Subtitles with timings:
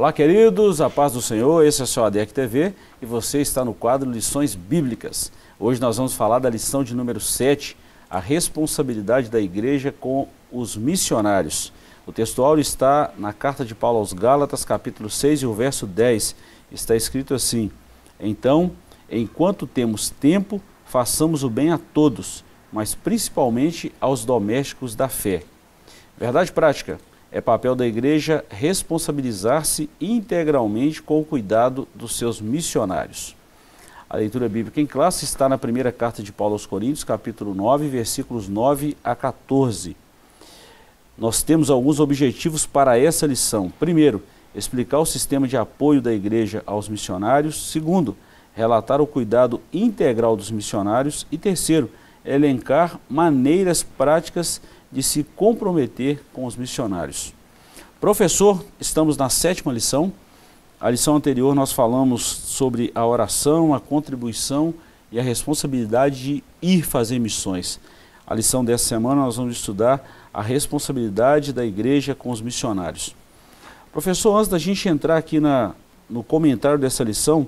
[0.00, 2.72] Olá, queridos, a paz do Senhor, esse é o seu ADEC TV
[3.02, 5.30] e você está no quadro Lições Bíblicas.
[5.58, 7.76] Hoje nós vamos falar da lição de número 7,
[8.08, 11.70] a responsabilidade da igreja com os missionários.
[12.06, 16.34] O textual está na carta de Paulo aos Gálatas, capítulo 6 e o verso 10.
[16.72, 17.70] Está escrito assim:
[18.18, 18.72] Então,
[19.10, 25.42] enquanto temos tempo, façamos o bem a todos, mas principalmente aos domésticos da fé.
[26.16, 26.98] Verdade prática.
[27.32, 33.36] É papel da igreja responsabilizar-se integralmente com o cuidado dos seus missionários.
[34.08, 37.88] A leitura bíblica em classe está na primeira carta de Paulo aos Coríntios, capítulo 9,
[37.88, 39.96] versículos 9 a 14.
[41.16, 43.70] Nós temos alguns objetivos para essa lição.
[43.78, 44.20] Primeiro,
[44.52, 47.70] explicar o sistema de apoio da igreja aos missionários.
[47.70, 48.16] Segundo,
[48.56, 51.24] relatar o cuidado integral dos missionários.
[51.30, 51.88] E terceiro,
[52.24, 57.32] elencar maneiras práticas de se comprometer com os missionários.
[58.00, 60.12] Professor, estamos na sétima lição.
[60.80, 64.74] A lição anterior nós falamos sobre a oração, a contribuição
[65.12, 67.78] e a responsabilidade de ir fazer missões.
[68.26, 73.14] A lição dessa semana nós vamos estudar a responsabilidade da igreja com os missionários.
[73.92, 75.74] Professor, antes da gente entrar aqui na,
[76.08, 77.46] no comentário dessa lição,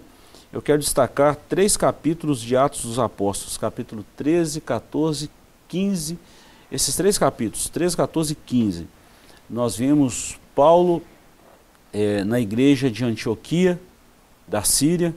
[0.53, 5.31] eu quero destacar três capítulos de Atos dos Apóstolos, capítulo 13, 14,
[5.69, 6.19] 15
[6.73, 8.87] esses três capítulos, 13, 14 e 15,
[9.49, 11.03] nós vemos Paulo
[11.93, 13.79] é, na igreja de Antioquia,
[14.49, 15.15] da Síria,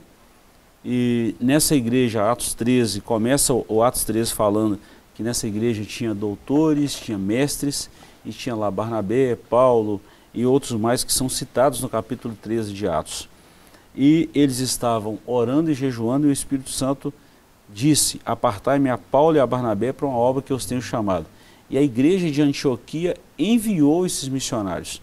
[0.84, 4.78] e nessa igreja, Atos 13, começa o Atos 13 falando
[5.16, 7.90] que nessa igreja tinha doutores, tinha mestres,
[8.26, 10.02] e tinha lá Barnabé, Paulo
[10.34, 13.30] e outros mais que são citados no capítulo 13 de Atos.
[13.96, 17.14] E eles estavam orando e jejuando, e o Espírito Santo
[17.74, 21.26] disse: Apartai-me a Paulo e a Barnabé para uma obra que eu os tenho chamado
[21.70, 25.02] e a igreja de Antioquia enviou esses missionários.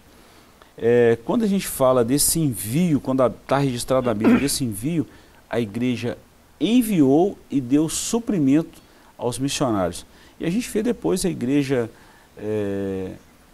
[0.77, 5.05] É, quando a gente fala desse envio, quando está registrado na Bíblia desse envio,
[5.49, 6.17] a igreja
[6.59, 8.81] enviou e deu suprimento
[9.17, 10.05] aos missionários.
[10.39, 11.89] E a gente vê depois a igreja
[12.37, 13.11] é,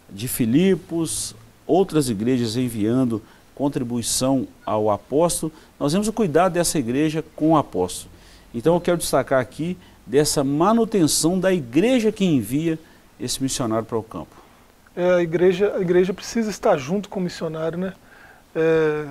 [0.08, 1.34] de Filipos,
[1.66, 3.22] outras igrejas enviando
[3.54, 5.52] contribuição ao apóstolo.
[5.78, 8.10] Nós vemos o cuidado dessa igreja com o apóstolo.
[8.54, 12.78] Então eu quero destacar aqui dessa manutenção da igreja que envia
[13.20, 14.34] esse missionário para o campo?
[14.96, 17.92] É, a, igreja, a igreja precisa estar junto com o missionário, né?
[18.54, 19.06] É,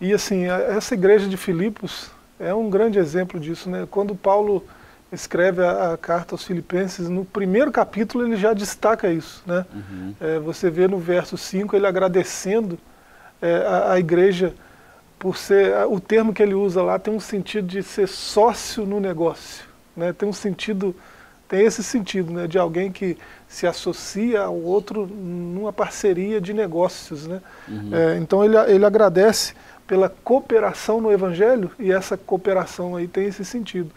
[0.00, 3.86] e assim, essa igreja de Filipos é um grande exemplo disso, né?
[3.90, 4.64] Quando Paulo
[5.12, 9.64] escreve a, a carta aos filipenses, no primeiro capítulo ele já destaca isso, né?
[9.72, 10.14] Uhum.
[10.20, 12.78] É, você vê no verso 5 ele agradecendo
[13.40, 14.54] é, a, a igreja
[15.18, 19.00] por ser, o termo que ele usa lá tem um sentido de ser sócio no
[19.00, 19.64] negócio,
[19.96, 20.12] né?
[20.12, 20.94] Tem um sentido
[21.48, 23.16] tem esse sentido, né, de alguém que
[23.48, 27.26] se associa ao outro numa parceria de negócios.
[27.26, 27.40] Né?
[27.68, 27.90] Uhum.
[27.94, 29.54] É, então ele, ele agradece
[29.86, 33.90] pela cooperação no Evangelho e essa cooperação aí tem esse sentido.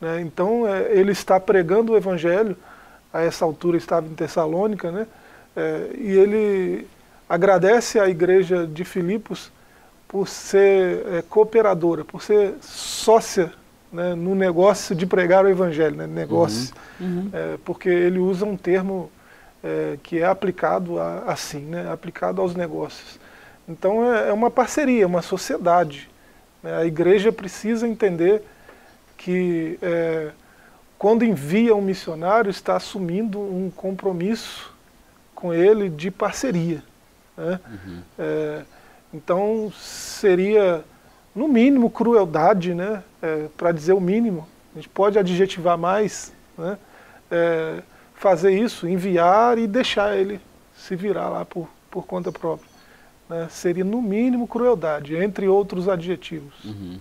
[0.00, 0.20] Né?
[0.20, 2.56] Então é, ele está pregando o Evangelho,
[3.12, 5.06] a essa altura estava em Tessalônica, né?
[5.56, 6.88] É, e ele
[7.28, 9.52] agradece à igreja de Filipos
[10.08, 13.52] por ser é, cooperadora, por ser sócia
[13.94, 17.06] né, no negócio de pregar o evangelho, né, negócio, uhum.
[17.06, 17.30] Uhum.
[17.32, 19.10] É, porque ele usa um termo
[19.62, 23.20] é, que é aplicado a, assim, né, aplicado aos negócios.
[23.68, 26.10] Então é, é uma parceria, uma sociedade.
[26.60, 28.42] Né, a igreja precisa entender
[29.16, 30.32] que é,
[30.98, 34.72] quando envia um missionário está assumindo um compromisso
[35.36, 36.82] com ele de parceria.
[37.36, 37.60] Né?
[37.68, 38.02] Uhum.
[38.18, 38.62] É,
[39.12, 40.84] então seria
[41.34, 43.02] no mínimo, crueldade, né?
[43.20, 44.46] É, para dizer o mínimo.
[44.72, 46.78] A gente pode adjetivar mais, né?
[47.30, 47.82] É,
[48.14, 50.40] fazer isso, enviar e deixar ele
[50.76, 52.68] se virar lá por, por conta própria.
[53.28, 53.48] Né?
[53.50, 56.54] Seria, no mínimo, crueldade, entre outros adjetivos.
[56.64, 56.98] Uhum.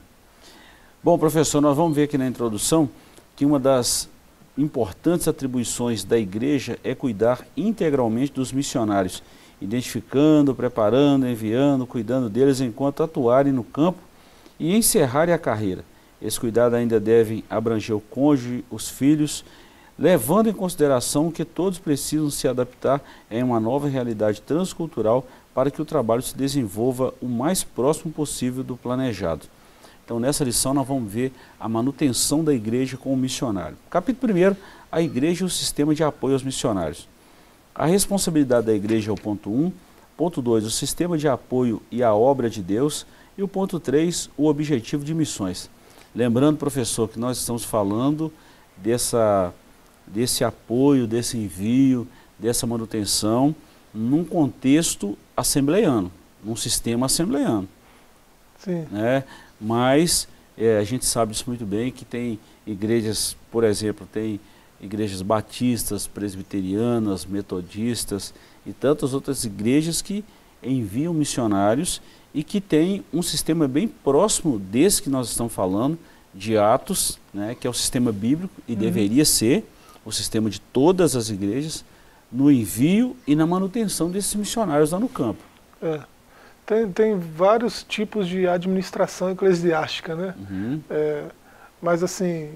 [1.04, 2.90] Bom, professor, nós vamos ver aqui na introdução
[3.36, 4.10] que uma das
[4.58, 9.22] importantes atribuições da igreja é cuidar integralmente dos missionários,
[9.62, 14.00] identificando, preparando, enviando, cuidando deles enquanto atuarem no campo
[14.60, 15.84] e encerrarem a carreira.
[16.22, 19.44] Esse cuidado ainda deve abranger o cônjuge, os filhos,
[19.98, 25.82] levando em consideração que todos precisam se adaptar em uma nova realidade transcultural para que
[25.82, 29.46] o trabalho se desenvolva o mais próximo possível do planejado.
[30.04, 33.78] Então, nessa lição, nós vamos ver a manutenção da igreja com o missionário.
[33.90, 34.56] Capítulo 1,
[34.92, 37.08] a igreja e o sistema de apoio aos missionários.
[37.74, 39.72] A responsabilidade da igreja é o ponto 1.
[40.18, 43.06] Ponto 2, o sistema de apoio e a obra de Deus.
[43.38, 45.70] E o ponto 3, o objetivo de missões.
[46.16, 48.32] Lembrando, professor, que nós estamos falando
[48.78, 49.54] dessa,
[50.06, 52.08] desse apoio, desse envio,
[52.38, 53.56] dessa manutenção
[53.94, 56.12] num contexto assembleiano.
[56.44, 57.68] num sistema assembleiano.
[58.60, 58.86] Sim.
[58.92, 59.24] Né?
[59.60, 60.28] Mas
[60.58, 64.40] é, a gente sabe isso muito bem, que tem igrejas, por exemplo, tem
[64.82, 68.34] igrejas batistas, presbiterianas, metodistas
[68.66, 70.24] e tantas outras igrejas que
[70.66, 72.02] enviam missionários
[72.34, 75.98] e que tem um sistema bem próximo desse que nós estamos falando,
[76.34, 78.80] de Atos, né, que é o sistema bíblico e uhum.
[78.80, 79.64] deveria ser
[80.04, 81.86] o sistema de todas as igrejas,
[82.32, 85.42] no envio e na manutenção desses missionários lá no campo.
[85.82, 86.02] É.
[86.66, 90.34] Tem, tem vários tipos de administração eclesiástica, né?
[90.50, 90.82] Uhum.
[90.90, 91.26] É,
[91.82, 92.50] mas assim,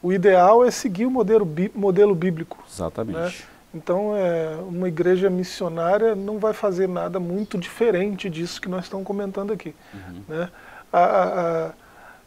[0.00, 2.64] o ideal é seguir o modelo, modelo bíblico.
[2.72, 3.18] Exatamente.
[3.18, 3.32] Né?
[3.78, 9.06] Então, é, uma igreja missionária não vai fazer nada muito diferente disso que nós estamos
[9.06, 9.74] comentando aqui.
[9.94, 10.22] Uhum.
[10.28, 10.50] Né?
[10.92, 11.24] A, a,
[11.66, 11.70] a,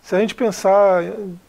[0.01, 1.03] se a gente pensar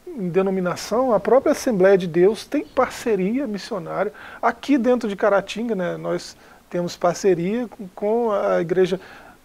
[0.06, 4.12] em denominação, a própria Assembleia de Deus tem parceria missionária.
[4.40, 6.36] Aqui dentro de Caratinga, né, nós
[6.68, 9.00] temos parceria com a igreja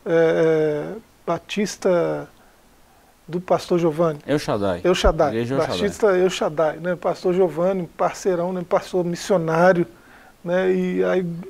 [0.06, 2.27] é, é Batista
[3.27, 4.19] do pastor Giovanni.
[4.25, 4.80] Eu Shaddai.
[4.83, 5.30] Eu Shaddai.
[5.30, 6.95] Igreja Batista Eu Shaddai, né?
[6.95, 8.63] Pastor Giovanni, parceirão, né?
[8.68, 9.86] pastor missionário,
[10.44, 10.72] né?
[10.74, 11.01] E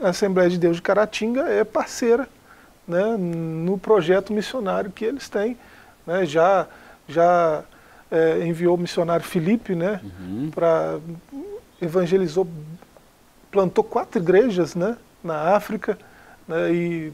[0.01, 2.27] a Assembleia de Deus de Caratinga é parceira,
[2.87, 3.15] né?
[3.17, 5.57] No projeto missionário que eles têm,
[6.05, 6.25] né?
[6.25, 6.67] Já
[7.07, 7.63] já
[8.11, 10.01] é, enviou o missionário Felipe, né?
[10.03, 10.51] Uhum.
[10.53, 10.99] Para
[11.81, 12.47] evangelizou,
[13.51, 14.97] plantou quatro igrejas, né?
[15.23, 15.97] Na África,
[16.47, 16.71] né?
[16.71, 17.13] E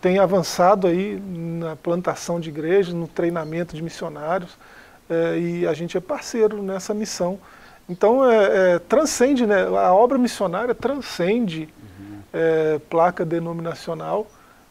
[0.00, 4.56] tem avançado aí na plantação de igrejas, no treinamento de missionários,
[5.08, 7.38] é, e a gente é parceiro nessa missão.
[7.90, 12.20] Então, é, é, transcende, né, a obra missionária transcende uhum.
[12.32, 14.28] É, placa denominacional,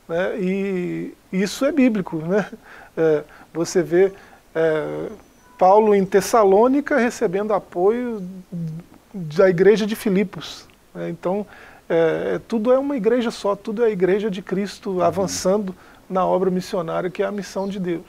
[0.08, 2.16] né, e isso é bíblico.
[2.16, 2.50] Né?
[2.96, 3.24] É,
[3.54, 4.14] você vê
[4.56, 5.10] é,
[5.58, 8.26] Paulo em Tessalônica recebendo apoio
[9.14, 10.66] da igreja de Filipos.
[10.96, 11.10] Né?
[11.10, 11.46] Então,
[11.90, 15.02] é, tudo é uma igreja só, tudo é a igreja de Cristo uhum.
[15.02, 15.76] avançando
[16.10, 18.06] na obra missionária que é a missão de Deus.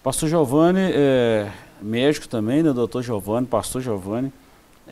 [0.00, 0.92] Pastor Giovanni,
[1.82, 4.32] médico também, né, doutor Giovanni, pastor Giovanni.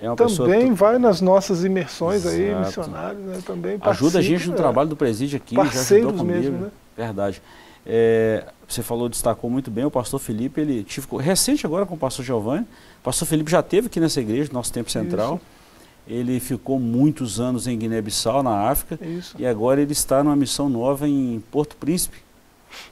[0.03, 2.37] É uma também vai nas nossas imersões Exato.
[2.37, 3.39] aí, missionários, né?
[3.45, 6.39] Também Ajuda a gente no é, trabalho do presídio aqui, parceiros já ajudou comigo.
[6.39, 6.71] mesmo, né?
[6.97, 7.43] Verdade.
[7.85, 11.99] É, você falou, destacou muito bem, o pastor Felipe, ele tive, recente agora com o
[11.99, 12.63] pastor Giovanni,
[13.01, 15.35] o pastor Felipe já teve aqui nessa igreja, nosso tempo central.
[15.35, 15.61] Isso.
[16.07, 19.37] Ele ficou muitos anos em Guiné-Bissau, na África, Isso.
[19.39, 22.19] e agora ele está numa missão nova em Porto Príncipe,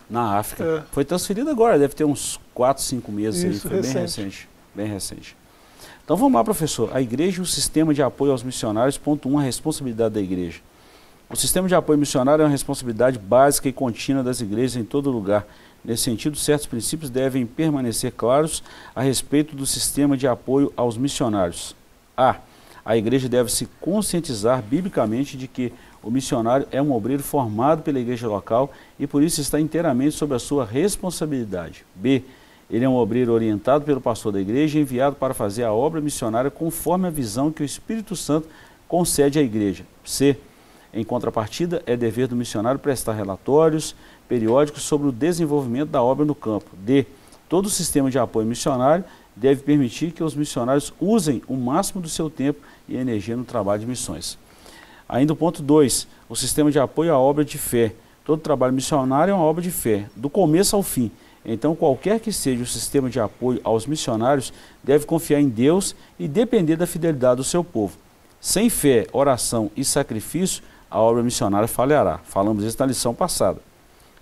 [0.09, 0.65] na África.
[0.65, 0.83] É.
[0.93, 3.95] Foi transferido agora, deve ter uns 4, 5 meses Isso, aí, foi recente.
[3.95, 4.49] bem recente.
[4.75, 5.37] Bem recente.
[6.05, 6.91] Então vamos lá, professor.
[6.95, 10.21] A igreja e o sistema de apoio aos missionários, ponto 1, um, a responsabilidade da
[10.21, 10.61] igreja.
[11.29, 15.11] O sistema de apoio missionário é uma responsabilidade básica e contínua das igrejas em todo
[15.11, 15.47] lugar.
[15.85, 18.63] Nesse sentido, certos princípios devem permanecer claros
[18.95, 21.77] a respeito do sistema de apoio aos missionários.
[22.17, 22.37] A
[22.89, 27.99] a igreja deve se conscientizar biblicamente de que o missionário é um obreiro formado pela
[27.99, 31.85] igreja local e por isso está inteiramente sob a sua responsabilidade.
[31.95, 32.23] B.
[32.71, 36.01] Ele é um obreiro orientado pelo pastor da igreja e enviado para fazer a obra
[36.01, 38.47] missionária conforme a visão que o Espírito Santo
[38.87, 39.85] concede à igreja.
[40.05, 40.37] C.
[40.93, 43.95] Em contrapartida, é dever do missionário prestar relatórios
[44.29, 46.71] periódicos sobre o desenvolvimento da obra no campo.
[46.77, 47.07] D.
[47.49, 52.09] Todo o sistema de apoio missionário deve permitir que os missionários usem o máximo do
[52.09, 54.39] seu tempo e energia no trabalho de missões.
[55.09, 57.95] Ainda o ponto 2, o sistema de apoio à obra de fé.
[58.25, 61.11] Todo trabalho missionário é uma obra de fé, do começo ao fim.
[61.45, 64.53] Então, qualquer que seja o sistema de apoio aos missionários,
[64.85, 67.97] deve confiar em Deus e depender da fidelidade do seu povo.
[68.39, 72.19] Sem fé, oração e sacrifício, a obra missionária falhará.
[72.25, 73.61] Falamos isso na lição passada.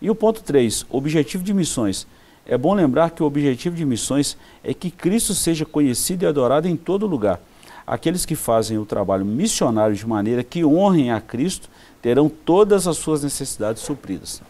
[0.00, 2.06] E o ponto 3, objetivo de missões.
[2.46, 6.68] É bom lembrar que o objetivo de missões é que Cristo seja conhecido e adorado
[6.68, 7.40] em todo lugar.
[7.86, 11.68] Aqueles que fazem o trabalho missionário de maneira que honrem a Cristo
[12.02, 14.42] terão todas as suas necessidades supridas.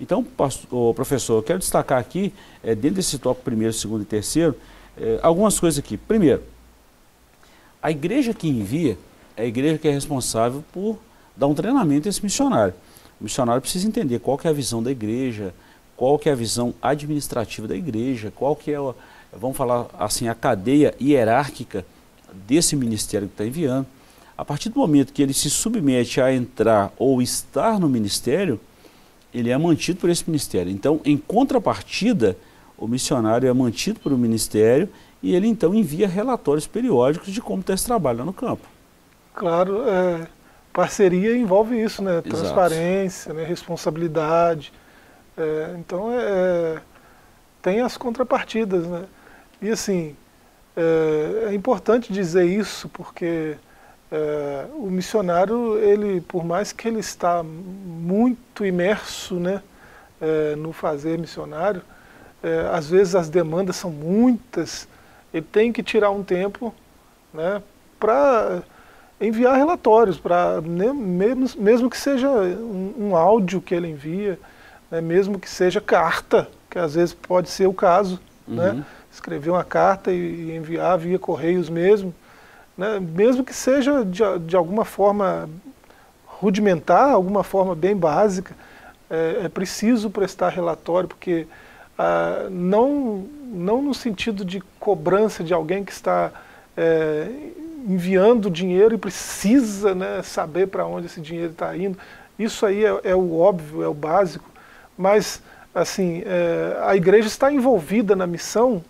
[0.00, 2.32] Então, pastor, professor, eu quero destacar aqui,
[2.62, 4.56] é, dentro desse tópico primeiro, segundo e terceiro,
[4.96, 5.98] é, algumas coisas aqui.
[5.98, 6.42] Primeiro,
[7.82, 8.96] a igreja que envia
[9.36, 10.98] é a igreja que é responsável por
[11.36, 12.72] dar um treinamento a esse missionário.
[13.20, 15.54] O missionário precisa entender qual que é a visão da igreja,
[15.96, 18.78] qual que é a visão administrativa da igreja, qual que é,
[19.34, 21.84] vamos falar assim, a cadeia hierárquica
[22.46, 23.86] desse ministério que está enviando,
[24.36, 28.58] a partir do momento que ele se submete a entrar ou estar no ministério,
[29.34, 30.72] ele é mantido por esse ministério.
[30.72, 32.36] Então, em contrapartida,
[32.78, 34.88] o missionário é mantido por um ministério
[35.22, 38.66] e ele então envia relatórios periódicos de como está esse trabalho lá no campo.
[39.34, 40.26] Claro, é,
[40.72, 42.22] parceria envolve isso, né?
[42.22, 43.44] Transparência, né?
[43.44, 44.72] responsabilidade.
[45.36, 46.80] É, então, é, é,
[47.60, 49.04] tem as contrapartidas, né?
[49.60, 50.16] E assim,
[50.76, 53.56] é, é importante dizer isso porque
[54.10, 59.62] é, o missionário, ele, por mais que ele está muito imerso né,
[60.20, 61.82] é, no fazer missionário,
[62.42, 64.88] é, às vezes as demandas são muitas,
[65.32, 66.74] ele tem que tirar um tempo
[67.32, 67.62] né,
[67.98, 68.62] para
[69.20, 74.38] enviar relatórios, para né, mesmo, mesmo que seja um, um, áudio que ele envia,
[74.90, 78.76] né, mesmo que seja carta, que às vezes pode ser o caso, né, uhum.
[78.78, 82.14] né, escrever uma carta e, enviar via correios mesmo,
[82.76, 85.48] né, mesmo que seja de, de alguma forma
[86.24, 88.54] rudimentar, alguma forma bem básica,
[89.10, 91.46] é, é preciso prestar relatório, porque
[92.02, 96.32] ah, não, não no sentido de cobrança de alguém que está
[96.74, 97.28] é,
[97.86, 101.98] enviando dinheiro e precisa né, saber para onde esse dinheiro está indo.
[102.38, 104.48] Isso aí é, é, o óbvio, é o básico,
[104.96, 105.42] mas
[105.74, 108.82] assim é, a igreja está envolvida na missão,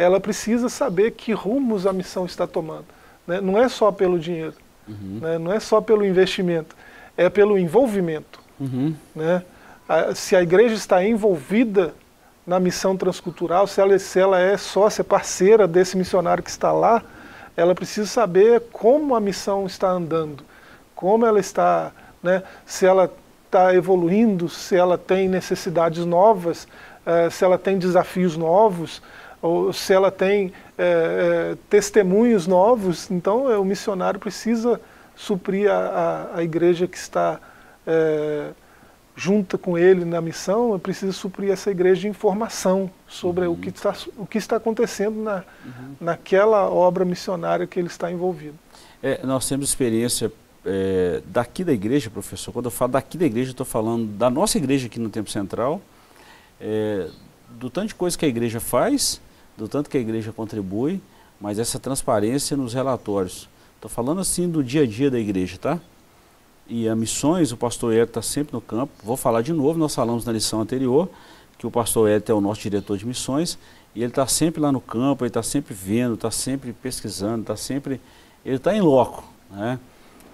[0.00, 2.86] ela precisa saber que rumos a missão está tomando.
[3.26, 3.40] Né?
[3.40, 4.54] Não é só pelo dinheiro,
[4.88, 5.18] uhum.
[5.20, 5.38] né?
[5.38, 6.74] não é só pelo investimento,
[7.16, 8.40] é pelo envolvimento.
[8.58, 8.94] Uhum.
[9.14, 9.42] Né?
[10.14, 11.92] se a igreja está envolvida
[12.46, 17.02] na missão transcultural, se ela, se ela é sócia, parceira desse missionário que está lá,
[17.56, 20.44] ela precisa saber como a missão está andando,
[20.94, 21.90] como ela está,
[22.22, 23.12] né, se ela
[23.46, 26.68] está evoluindo, se ela tem necessidades novas,
[27.04, 29.02] eh, se ela tem desafios novos,
[29.42, 33.10] ou se ela tem eh, eh, testemunhos novos.
[33.10, 34.80] Então, o missionário precisa
[35.16, 37.40] suprir a, a, a igreja que está
[39.20, 43.52] junta com ele na missão, eu preciso suprir essa igreja de informação sobre uhum.
[43.52, 45.94] o, que está, o que está acontecendo na, uhum.
[46.00, 48.54] naquela obra missionária que ele está envolvido.
[49.02, 50.32] É, nós temos experiência
[50.64, 52.50] é, daqui da igreja, professor.
[52.50, 55.82] Quando eu falo daqui da igreja, estou falando da nossa igreja aqui no Tempo Central,
[56.58, 57.08] é,
[57.50, 59.20] do tanto de coisa que a igreja faz,
[59.60, 61.00] do tanto que a igreja contribui,
[61.40, 63.48] mas essa transparência nos relatórios.
[63.76, 65.80] Estou falando assim do dia a dia da igreja, tá?
[66.70, 68.92] e a missões, o pastor Hélio está sempre no campo.
[69.02, 71.10] Vou falar de novo, nós falamos na lição anterior,
[71.58, 73.58] que o pastor Hélio é o nosso diretor de missões,
[73.92, 77.56] e ele está sempre lá no campo, ele está sempre vendo, está sempre pesquisando, está
[77.56, 78.00] sempre.
[78.46, 79.80] Ele está em loco, né?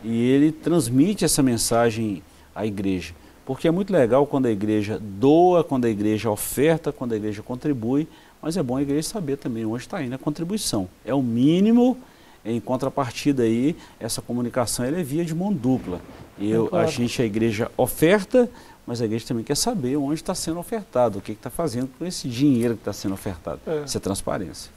[0.05, 2.23] E ele transmite essa mensagem
[2.55, 3.15] à igreja.
[3.47, 7.43] Porque é muito legal quando a igreja doa, quando a igreja oferta, quando a igreja
[7.43, 8.07] contribui,
[8.47, 10.89] mas é bom a igreja saber também onde está indo a contribuição.
[11.05, 11.99] É o mínimo,
[12.45, 16.01] em contrapartida aí, essa comunicação é via de mão dupla.
[16.39, 18.49] Eu, a gente, a igreja oferta,
[18.87, 22.07] mas a igreja também quer saber onde está sendo ofertado, o que está fazendo com
[22.07, 23.59] esse dinheiro que está sendo ofertado.
[23.67, 23.83] É.
[23.85, 24.71] Isso é transparência.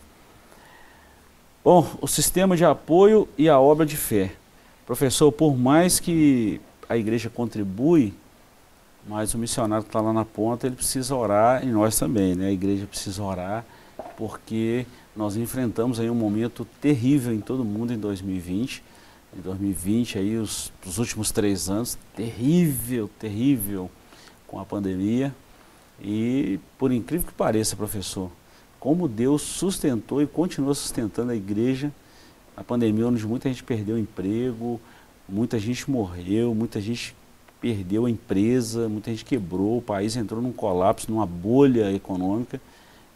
[1.64, 4.32] Bom, o sistema de apoio e a obra de fé.
[4.84, 6.60] Professor, por mais que
[6.90, 8.16] a igreja contribui,
[9.10, 12.48] mas o missionário que está lá na ponta, ele precisa orar, e nós também, né?
[12.48, 13.66] A igreja precisa orar,
[14.16, 14.86] porque
[15.16, 18.84] nós enfrentamos aí um momento terrível em todo mundo em 2020
[19.38, 23.90] em 2020, aí os, os últimos três anos, terrível, terrível
[24.48, 25.34] com a pandemia.
[26.02, 28.32] E por incrível que pareça, professor,
[28.80, 31.92] como Deus sustentou e continua sustentando a igreja,
[32.56, 34.80] a pandemia onde muita gente perdeu o emprego,
[35.28, 37.16] muita gente morreu, muita gente
[37.62, 42.60] perdeu a empresa, muita gente quebrou, o país entrou num colapso, numa bolha econômica,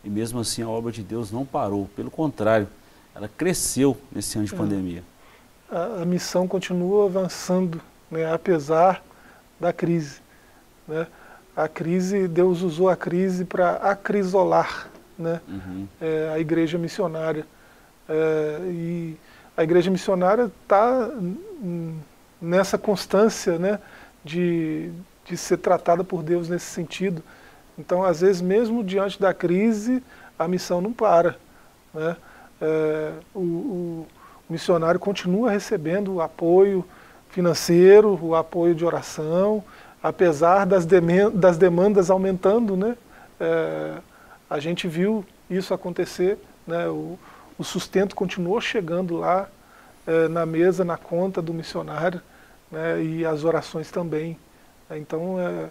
[0.03, 2.67] e mesmo assim a obra de Deus não parou, pelo contrário,
[3.15, 4.57] ela cresceu nesse ano de é.
[4.57, 5.03] pandemia
[5.73, 9.03] a, a missão continua avançando, né, apesar
[9.59, 10.21] da crise.
[10.87, 11.07] Né?
[11.55, 15.87] A crise, Deus usou a crise para acrisolar né, uhum.
[15.99, 17.45] é, a igreja missionária.
[18.07, 19.17] É, e
[19.57, 21.09] a igreja missionária está
[22.41, 23.79] nessa constância né,
[24.23, 24.91] de,
[25.25, 27.23] de ser tratada por Deus nesse sentido.
[27.77, 30.03] Então, às vezes, mesmo diante da crise,
[30.37, 31.35] a missão não para.
[31.93, 32.15] Né?
[32.61, 34.07] É, o, o
[34.49, 36.85] missionário continua recebendo o apoio
[37.29, 39.63] financeiro, o apoio de oração,
[40.01, 40.85] apesar das,
[41.33, 42.95] das demandas aumentando, né?
[43.39, 43.97] É,
[44.49, 46.37] a gente viu isso acontecer,
[46.67, 46.87] né?
[46.87, 47.17] o,
[47.57, 49.47] o sustento continuou chegando lá
[50.05, 52.21] é, na mesa, na conta do missionário,
[52.73, 53.01] né?
[53.01, 54.37] e as orações também.
[54.91, 55.69] Então, é,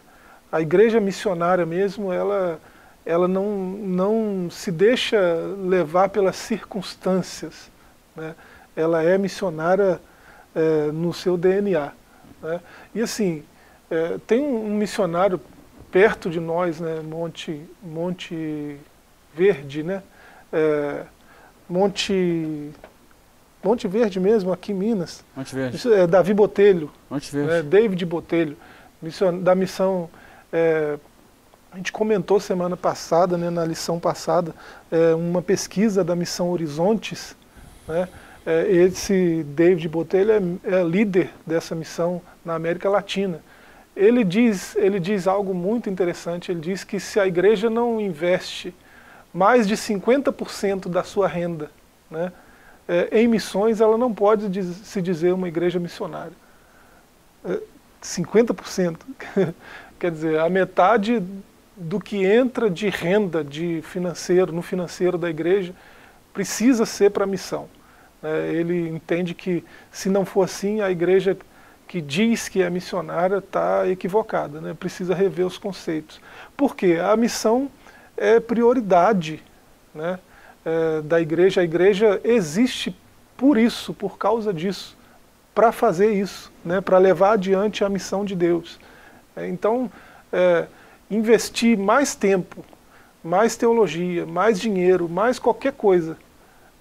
[0.50, 2.58] a igreja missionária mesmo, ela,
[3.04, 5.18] ela não, não se deixa
[5.58, 7.70] levar pelas circunstâncias.
[8.16, 8.34] Né?
[8.76, 10.00] ela é missionária
[10.54, 11.92] é, no seu DNA.
[12.42, 12.60] Né?
[12.94, 13.44] E assim,
[13.90, 15.40] é, tem um missionário
[15.90, 18.78] perto de nós, né, Monte, Monte
[19.34, 20.02] Verde, né?
[20.50, 21.04] É,
[21.68, 22.70] Monte,
[23.62, 25.24] Monte Verde mesmo, aqui em Minas.
[25.36, 25.76] Monte Verde.
[25.76, 26.90] Isso é Davi Botelho.
[27.10, 27.50] Monte Verde.
[27.50, 28.56] Né, David Botelho,
[29.00, 30.10] mission, da missão...
[30.52, 30.98] É,
[31.72, 34.54] a gente comentou semana passada, né, na lição passada,
[34.90, 37.34] é, uma pesquisa da missão Horizontes,
[37.88, 38.06] né,
[38.44, 43.40] é, esse David Botelho é, é líder dessa missão na América Latina.
[43.96, 48.74] ele diz, ele diz algo muito interessante, ele diz que se a igreja não investe
[49.32, 51.70] mais de 50% da sua renda
[52.10, 52.32] né,
[52.92, 56.32] é, em missões, ela não pode diz, se dizer uma igreja missionária.
[57.44, 57.58] É,
[58.02, 58.96] 50%.
[59.98, 61.22] Quer dizer, a metade
[61.76, 65.74] do que entra de renda de financeiro, no financeiro da igreja,
[66.34, 67.68] precisa ser para a missão.
[68.22, 71.36] É, ele entende que, se não for assim, a igreja
[71.88, 74.74] que diz que é missionária está equivocada, né?
[74.74, 76.20] precisa rever os conceitos.
[76.56, 76.98] Por quê?
[77.02, 77.70] A missão
[78.16, 79.42] é prioridade
[79.94, 80.18] né?
[80.64, 81.60] É, da igreja.
[81.60, 82.96] A igreja existe
[83.36, 84.96] por isso, por causa disso,
[85.54, 86.80] para fazer isso, né?
[86.80, 88.78] para levar adiante a missão de Deus.
[89.34, 89.90] É, então,
[90.32, 90.66] é,
[91.10, 92.64] investir mais tempo,
[93.22, 96.16] mais teologia, mais dinheiro, mais qualquer coisa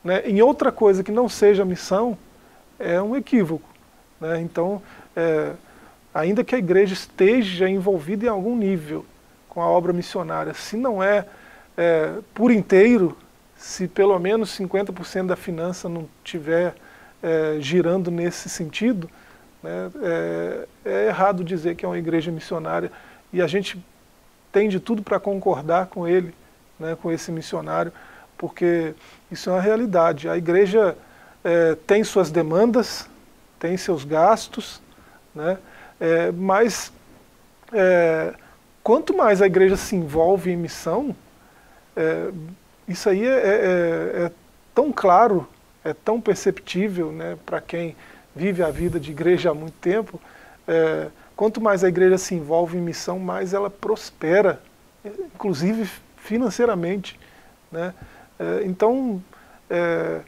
[0.04, 2.18] né, em outra coisa que não seja missão,
[2.80, 3.68] é um equívoco.
[4.20, 4.42] Né?
[4.42, 4.82] Então,
[5.16, 5.52] é,
[6.14, 9.06] ainda que a igreja esteja envolvida em algum nível
[9.48, 11.26] com a obra missionária, se não é,
[11.78, 13.18] é por inteiro,
[13.62, 16.74] se pelo menos 50% da finança não estiver
[17.22, 19.08] é, girando nesse sentido,
[19.62, 22.92] né, é, é, errado dizer que é uma igreja missionária
[23.32, 23.80] e a gente
[24.52, 26.34] tem de tudo para concordar com ele,
[26.80, 27.94] né, com esse missionário,
[28.36, 28.96] porque
[29.30, 30.28] isso é uma realidade.
[30.28, 30.98] A igreja
[31.44, 33.08] é, tem suas demandas,
[33.60, 34.82] tem seus gastos,
[35.36, 35.60] né?
[36.34, 36.92] Mas
[38.84, 41.16] quanto mais a igreja se envolve em missão,
[42.92, 44.32] isso aí é, é, é,
[44.74, 45.48] tão claro,
[45.84, 47.96] é tão perceptível né, para quem
[48.36, 50.20] vive a vida de igreja há muito tempo.
[51.36, 54.62] quanto mais a igreja se envolve em missão, mais ela prospera,
[55.04, 57.20] inclusive financeiramente.
[57.72, 57.94] Né?
[58.40, 59.22] É, então,
[59.70, 60.22] é,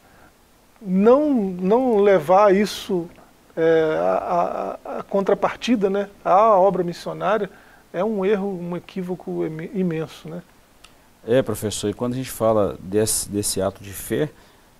[0.81, 3.09] não, não levar isso
[3.55, 7.49] é, a, a, a, contrapartida né, à obra missionária
[7.91, 10.27] é um erro, um equívoco imenso.
[10.29, 10.41] Né?
[11.25, 14.29] É, professor, e quando a gente fala desse, desse ato de fé,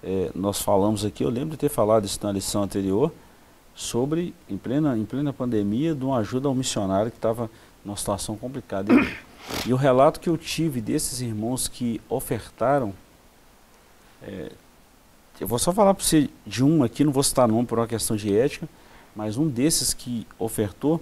[0.04, 3.12] é, nós falamos aqui, eu lembro de ter falado isso na lição anterior,
[3.74, 7.50] sobre, em plena, em plena pandemia, de uma ajuda ao missionário que estava
[7.84, 8.94] numa situação complicada.
[8.94, 12.94] E, e o relato que eu tive desses irmãos que ofertaram
[14.22, 14.52] é,
[15.40, 17.88] eu vou só falar para você de um aqui, não vou citar nome por uma
[17.88, 18.70] questão de ética,
[19.16, 21.02] mas um desses que ofertou,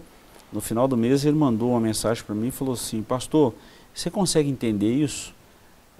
[0.52, 3.54] no final do mês ele mandou uma mensagem para mim e falou assim, pastor,
[3.94, 5.34] você consegue entender isso?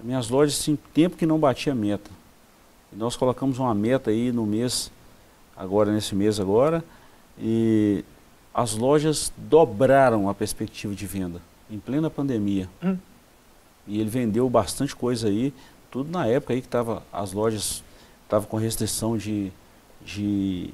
[0.02, 2.10] Minhas lojas tinham tempo que não batia meta.
[2.92, 4.90] E nós colocamos uma meta aí no mês,
[5.56, 6.84] agora nesse mês agora,
[7.38, 8.04] e
[8.52, 12.68] as lojas dobraram a perspectiva de venda, em plena pandemia.
[12.82, 12.96] Hum.
[13.86, 15.54] E ele vendeu bastante coisa aí,
[15.90, 17.82] tudo na época aí que tava, as lojas
[18.24, 19.52] estavam com restrição de,
[20.04, 20.70] de,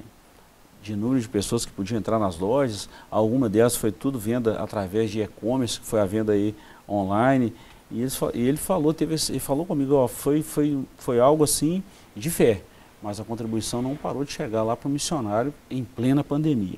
[0.81, 2.89] de número de pessoas que podiam entrar nas lojas.
[3.09, 6.55] Alguma delas foi tudo venda através de e-commerce, que foi a venda aí
[6.89, 7.53] online.
[7.91, 11.83] E, eles, e ele falou, teve, ele falou comigo, ó, foi, foi, foi algo assim
[12.15, 12.61] de fé,
[13.01, 16.77] mas a contribuição não parou de chegar lá para o missionário em plena pandemia.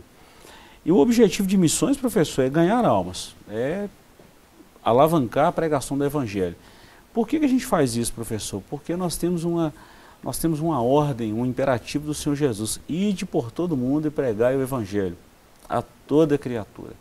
[0.86, 3.88] E o objetivo de missões, professor, é ganhar almas, é
[4.84, 6.56] alavancar a pregação do Evangelho.
[7.13, 8.63] Por que, que a gente faz isso, professor?
[8.69, 9.74] Porque nós temos uma,
[10.24, 12.80] nós temos uma ordem, um imperativo do Senhor Jesus.
[12.88, 15.17] Ide por todo mundo e pregai o Evangelho
[15.67, 16.93] a toda criatura.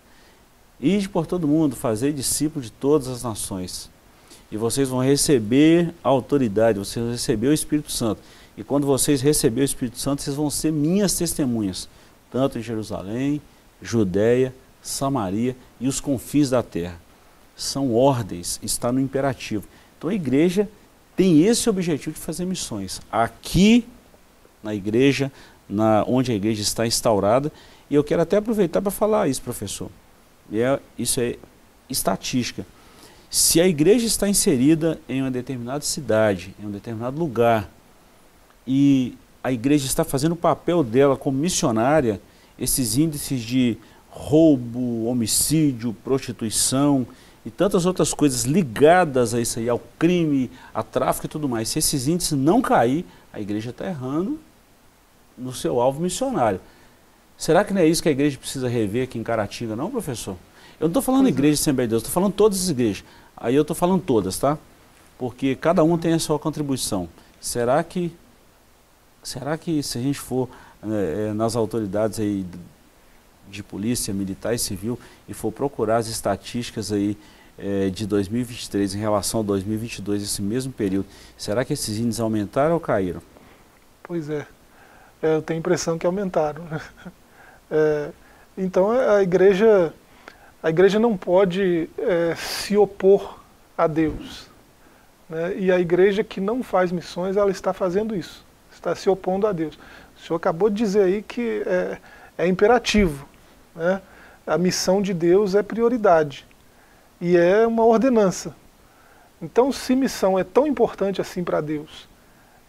[0.80, 3.90] Ide por todo mundo, fazer discípulo de todas as nações.
[4.50, 8.20] E vocês vão receber a autoridade, vocês vão receber o Espírito Santo.
[8.56, 11.88] E quando vocês receberem o Espírito Santo, vocês vão ser minhas testemunhas,
[12.30, 13.40] tanto em Jerusalém,
[13.80, 17.00] Judéia, Samaria e os confins da terra.
[17.54, 19.64] São ordens, está no imperativo.
[19.98, 20.68] Então a igreja
[21.14, 23.00] tem esse objetivo de fazer missões.
[23.12, 23.86] Aqui
[24.62, 25.30] na igreja,
[25.68, 27.52] na, onde a igreja está instaurada,
[27.88, 29.90] e eu quero até aproveitar para falar isso, professor.
[30.52, 31.36] É, isso é
[31.88, 32.66] estatística.
[33.30, 37.70] Se a igreja está inserida em uma determinada cidade, em um determinado lugar,
[38.66, 42.20] e a igreja está fazendo o papel dela como missionária,
[42.58, 47.06] esses índices de roubo, homicídio, prostituição,
[47.44, 51.68] e tantas outras coisas ligadas a isso aí, ao crime, a tráfico e tudo mais.
[51.68, 54.38] Se esses índices não cair, a igreja está errando
[55.38, 56.60] no seu alvo missionário.
[57.40, 60.36] Será que não é isso que a igreja precisa rever aqui em Caratinga, não, professor?
[60.78, 63.02] Eu não estou falando pois igreja de Assembleia de Deus, estou falando todas as igrejas.
[63.34, 64.58] Aí eu estou falando todas, tá?
[65.18, 67.08] Porque cada um tem a sua contribuição.
[67.40, 68.14] Será que,
[69.22, 70.50] será que se a gente for
[70.82, 72.44] é, nas autoridades aí
[73.48, 77.16] de polícia militar e civil e for procurar as estatísticas aí
[77.56, 81.06] é, de 2023 em relação a 2022, esse mesmo período,
[81.38, 83.22] será que esses índices aumentaram ou caíram?
[84.02, 84.46] Pois é,
[85.22, 86.64] é eu tenho a impressão que aumentaram.
[87.70, 88.10] É,
[88.58, 89.92] então a igreja,
[90.62, 93.40] A igreja não pode é, se opor
[93.78, 94.46] a Deus.
[95.28, 95.54] Né?
[95.56, 99.52] E a igreja que não faz missões, ela está fazendo isso, está se opondo a
[99.52, 99.78] Deus.
[100.16, 101.98] O senhor acabou de dizer aí que é,
[102.36, 103.26] é imperativo.
[103.74, 104.02] Né?
[104.46, 106.46] A missão de Deus é prioridade.
[107.18, 108.54] E é uma ordenança.
[109.40, 112.06] Então, se missão é tão importante assim para Deus,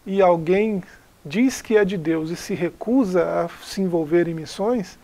[0.06, 0.82] e alguém
[1.26, 4.98] diz que é de Deus e se recusa a se envolver em missões,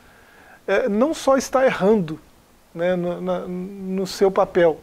[0.68, 2.20] é, não só está errando
[2.74, 4.80] né, no, na, no seu papel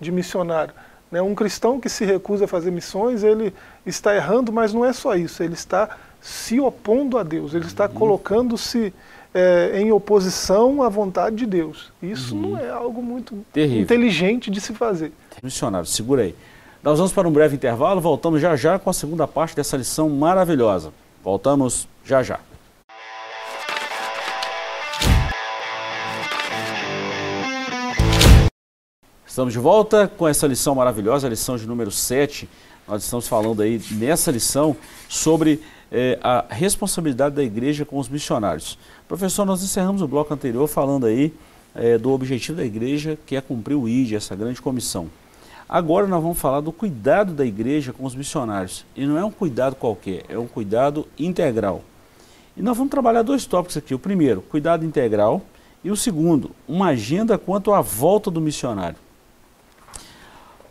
[0.00, 0.74] de missionário.
[1.10, 3.52] Né, um cristão que se recusa a fazer missões, ele
[3.84, 7.86] está errando, mas não é só isso, ele está se opondo a Deus, ele está
[7.86, 7.94] uhum.
[7.94, 8.92] colocando-se
[9.32, 11.92] é, em oposição à vontade de Deus.
[12.02, 12.50] Isso uhum.
[12.50, 13.82] não é algo muito Terrível.
[13.82, 15.12] inteligente de se fazer.
[15.42, 16.34] Missionário, segura aí.
[16.80, 20.08] Nós vamos para um breve intervalo, voltamos já já com a segunda parte dessa lição
[20.08, 20.92] maravilhosa.
[21.24, 22.38] Voltamos já já.
[29.26, 32.48] Estamos de volta com essa lição maravilhosa, a lição de número 7.
[32.86, 34.76] Nós estamos falando aí nessa lição
[35.08, 35.60] sobre
[35.90, 38.78] eh, a responsabilidade da igreja com os missionários.
[39.08, 41.34] Professor, nós encerramos o bloco anterior falando aí
[41.74, 45.08] eh, do objetivo da igreja, que é cumprir o ID, essa grande comissão.
[45.68, 48.86] Agora nós vamos falar do cuidado da igreja com os missionários.
[48.96, 51.82] E não é um cuidado qualquer, é um cuidado integral.
[52.56, 53.94] E nós vamos trabalhar dois tópicos aqui.
[53.94, 55.42] O primeiro, cuidado integral.
[55.84, 58.96] E o segundo, uma agenda quanto à volta do missionário.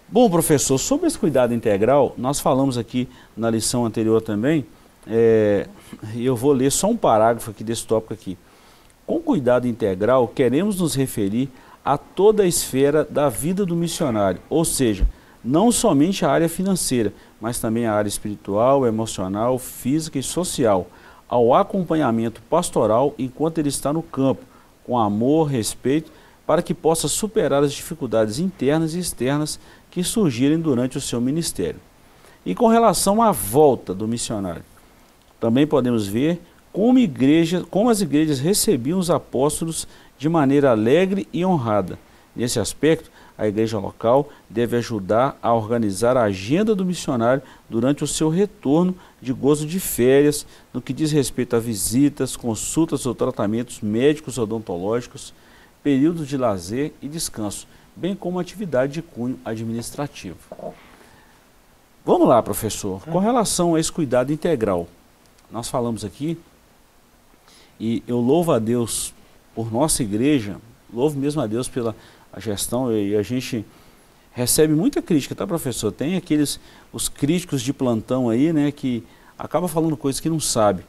[0.10, 4.66] Bom, professor, sobre esse cuidado integral, nós falamos aqui na lição anterior também,
[5.06, 5.68] é,
[6.16, 8.38] eu vou ler só um parágrafo aqui desse tópico aqui.
[9.06, 11.50] Com cuidado integral, queremos nos referir
[11.88, 15.08] a toda a esfera da vida do missionário, ou seja,
[15.42, 20.90] não somente a área financeira, mas também a área espiritual, emocional, física e social,
[21.30, 24.44] ao acompanhamento pastoral enquanto ele está no campo,
[24.84, 26.12] com amor, respeito,
[26.46, 29.58] para que possa superar as dificuldades internas e externas
[29.90, 31.80] que surgirem durante o seu ministério.
[32.46, 34.64] E com relação à volta do missionário,
[35.40, 36.42] também podemos ver
[36.74, 42.00] como, igreja, como as igrejas recebiam os apóstolos de maneira alegre e honrada.
[42.36, 48.08] Nesse aspecto, a igreja local deve ajudar a organizar a agenda do missionário durante o
[48.08, 53.82] seu retorno de gozo de férias, no que diz respeito a visitas, consultas ou tratamentos
[53.82, 55.34] médicos odontológicos,
[55.84, 60.38] períodos de lazer e descanso, bem como atividade de cunho administrativo.
[62.06, 63.02] Vamos lá, professor.
[63.02, 64.88] Com relação a esse cuidado integral,
[65.52, 66.38] nós falamos aqui,
[67.80, 69.14] e eu louvo a Deus
[69.58, 70.58] por nossa igreja,
[70.94, 71.96] louvo mesmo a Deus pela
[72.32, 73.66] a gestão e a gente
[74.32, 75.92] recebe muita crítica, tá professor?
[75.92, 76.60] Tem aqueles,
[76.94, 79.04] os críticos de plantão aí, né, que
[79.36, 80.84] acaba falando coisas que não sabe.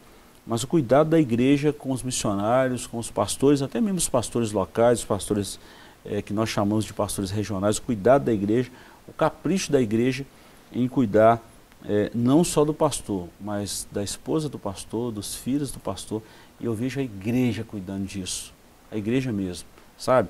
[0.46, 4.52] Mas o cuidado da igreja com os missionários, com os pastores, até mesmo os pastores
[4.52, 5.58] locais, os pastores
[6.04, 8.70] é, que nós chamamos de pastores regionais, o cuidado da igreja,
[9.08, 10.26] o capricho da igreja
[10.70, 11.40] em cuidar
[11.86, 16.22] é, não só do pastor, mas da esposa do pastor, dos filhos do pastor,
[16.60, 18.57] e eu vejo a igreja cuidando disso
[18.90, 20.28] a igreja mesmo, sabe?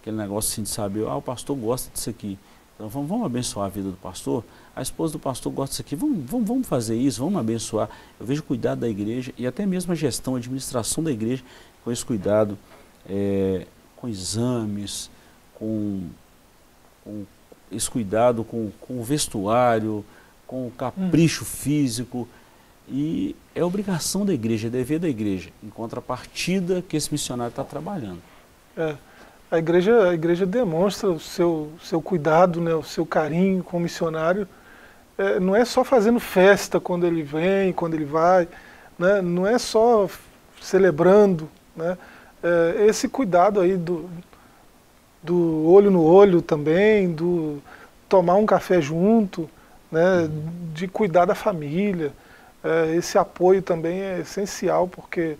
[0.00, 2.38] Aquele negócio assim de saber, ah, o pastor gosta disso aqui.
[2.74, 4.44] Então vamos, vamos abençoar a vida do pastor.
[4.74, 7.88] A esposa do pastor gosta disso aqui, vamos, vamos, vamos fazer isso, vamos abençoar.
[8.18, 11.42] Eu vejo cuidado da igreja e até mesmo a gestão, a administração da igreja
[11.84, 12.56] com esse cuidado,
[13.08, 15.10] é, com exames,
[15.54, 16.02] com,
[17.04, 17.24] com
[17.70, 20.04] esse cuidado com, com o vestuário,
[20.46, 21.46] com o capricho hum.
[21.46, 22.28] físico.
[22.90, 27.62] E é obrigação da igreja, é dever da igreja, em contrapartida que esse missionário está
[27.62, 28.20] trabalhando.
[28.76, 28.94] É,
[29.50, 33.80] a, igreja, a igreja demonstra o seu, seu cuidado, né, o seu carinho com o
[33.80, 34.48] missionário.
[35.18, 38.48] É, não é só fazendo festa quando ele vem, quando ele vai,
[38.98, 40.08] né, não é só
[40.60, 41.48] celebrando.
[41.76, 41.98] Né,
[42.42, 44.08] é, esse cuidado aí do,
[45.22, 47.60] do olho no olho também, do
[48.08, 49.50] tomar um café junto,
[49.92, 50.30] né,
[50.72, 52.14] de cuidar da família
[52.62, 55.36] é, esse apoio também é essencial, porque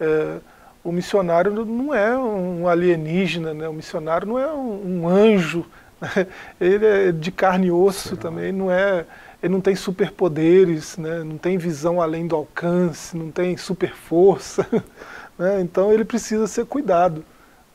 [0.00, 0.38] é,
[0.84, 3.68] o missionário não é um alienígena, né?
[3.68, 5.66] o missionário não é um, um anjo,
[6.00, 6.26] né?
[6.60, 9.04] ele é de carne e osso Sim, também, não é,
[9.42, 11.22] ele não tem superpoderes, né?
[11.24, 14.66] não tem visão além do alcance, não tem super força,
[15.38, 15.60] né?
[15.60, 17.24] então ele precisa ser cuidado.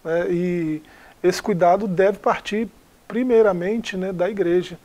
[0.03, 0.27] Né?
[0.29, 0.81] E
[1.21, 2.67] esse cuidado deve partir
[3.07, 4.77] primeiramente né, da igreja.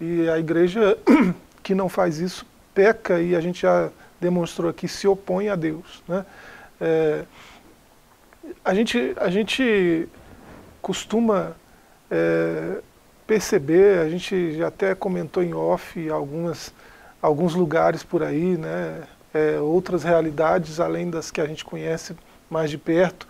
[0.00, 0.96] E a igreja
[1.62, 2.46] que não faz isso
[2.80, 6.02] peca e a gente já demonstrou aqui, se opõe a Deus.
[6.08, 6.24] Né?
[6.80, 7.24] É,
[8.64, 10.08] a, gente, a gente
[10.80, 11.52] costuma
[12.10, 12.78] é,
[13.26, 16.72] perceber, a gente já até comentou em off algumas,
[17.20, 19.02] alguns lugares por aí, né?
[19.32, 22.16] É, outras realidades além das que a gente conhece
[22.48, 23.28] mais de perto.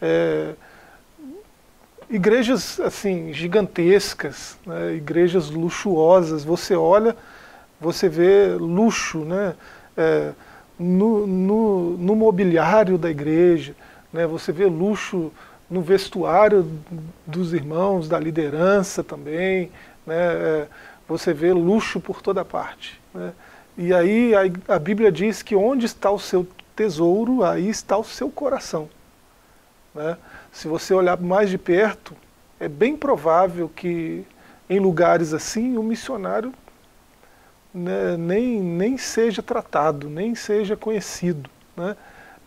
[0.00, 0.54] É,
[2.08, 6.44] igrejas assim gigantescas, né, igrejas luxuosas.
[6.44, 7.16] Você olha,
[7.82, 9.54] você vê luxo, né?
[9.96, 10.32] É,
[10.78, 13.74] no, no, no, mobiliário da igreja,
[14.12, 14.26] né?
[14.26, 15.30] você vê luxo
[15.68, 16.66] no vestuário
[17.26, 19.70] dos irmãos, da liderança também,
[20.06, 20.16] né?
[20.16, 20.66] É,
[21.06, 23.00] você vê luxo por toda parte.
[23.12, 23.32] Né?
[23.76, 28.04] E aí a, a Bíblia diz que onde está o seu tesouro, aí está o
[28.04, 28.88] seu coração.
[29.94, 30.16] Né?
[30.50, 32.14] Se você olhar mais de perto,
[32.58, 34.24] é bem provável que
[34.70, 36.52] em lugares assim o missionário
[37.74, 41.48] né, nem, nem seja tratado, nem seja conhecido.
[41.76, 41.96] Né?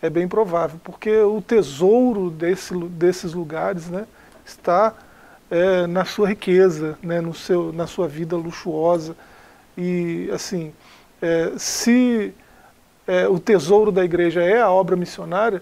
[0.01, 4.05] É bem provável, porque o tesouro desse, desses lugares né,
[4.45, 4.93] está
[5.49, 9.15] é, na sua riqueza, né, no seu, na sua vida luxuosa.
[9.77, 10.73] E assim,
[11.21, 12.33] é, se
[13.07, 15.61] é, o tesouro da igreja é a obra missionária,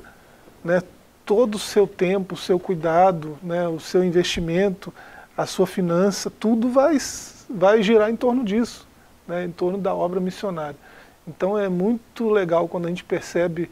[0.63, 0.81] né,
[1.25, 4.93] todo o seu tempo, o seu cuidado, né, o seu investimento,
[5.37, 6.97] a sua finança, tudo vai,
[7.49, 8.87] vai girar em torno disso,
[9.27, 10.75] né, em torno da obra missionária.
[11.27, 13.69] Então é muito legal quando a gente percebe,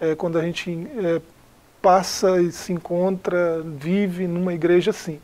[0.00, 1.20] é, quando a gente é,
[1.80, 5.20] passa e se encontra, vive numa igreja assim.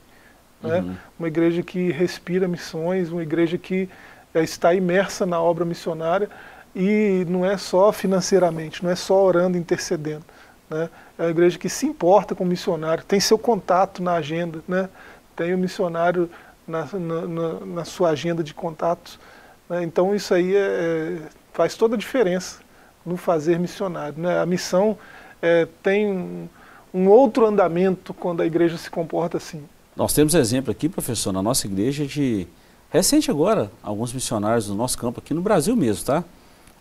[0.63, 0.81] Né?
[0.81, 0.97] Uhum.
[1.19, 3.89] Uma igreja que respira missões, uma igreja que
[4.33, 6.29] é, está imersa na obra missionária
[6.75, 10.25] e não é só financeiramente, não é só orando, intercedendo.
[10.71, 10.89] Né?
[11.19, 14.89] É uma igreja que se importa com o missionário, tem seu contato na agenda, né?
[15.37, 16.31] tem o missionário
[16.67, 19.19] na, na, na sua agenda de contatos.
[19.69, 19.83] Né?
[19.83, 21.19] Então isso aí é, é,
[21.53, 22.61] faz toda a diferença
[23.05, 24.15] no fazer missionário.
[24.19, 24.41] Né?
[24.41, 24.99] A missão
[25.41, 26.49] é, tem
[26.93, 29.63] um, outro andamento quando a igreja se comporta assim.
[29.97, 32.47] Nós temos exemplo aqui, professor, na nossa igreja de
[32.91, 36.25] recente agora, alguns missionários do nosso campo aqui no Brasil mesmo, tá?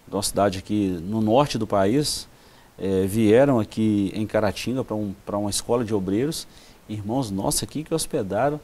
[0.08, 2.28] De uma cidade aqui no norte do país,
[2.78, 6.48] é, vieram aqui em Caratinga para um, uma escola de obreiros,
[6.90, 8.60] irmãos nossos aqui que hospedaram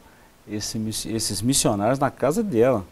[0.48, 0.78] esse,
[1.08, 2.86] esses missionários na casa dela.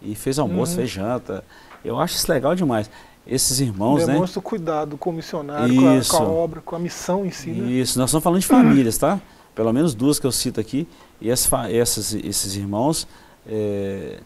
[0.00, 0.78] E fez almoço, uhum.
[0.78, 1.44] fez janta.
[1.84, 2.90] Eu acho isso legal demais.
[3.26, 4.12] Esses irmãos, Demonstra né?
[4.14, 7.50] Demonstra cuidado com o missionário, com a, com a, obra, com a missão em si.
[7.50, 7.72] Né?
[7.72, 9.20] Isso, nós estamos falando de famílias, tá?
[9.54, 10.88] Pelo menos duas que eu cito aqui.
[11.20, 13.06] E esses, esses irmãos
[13.46, 14.20] é,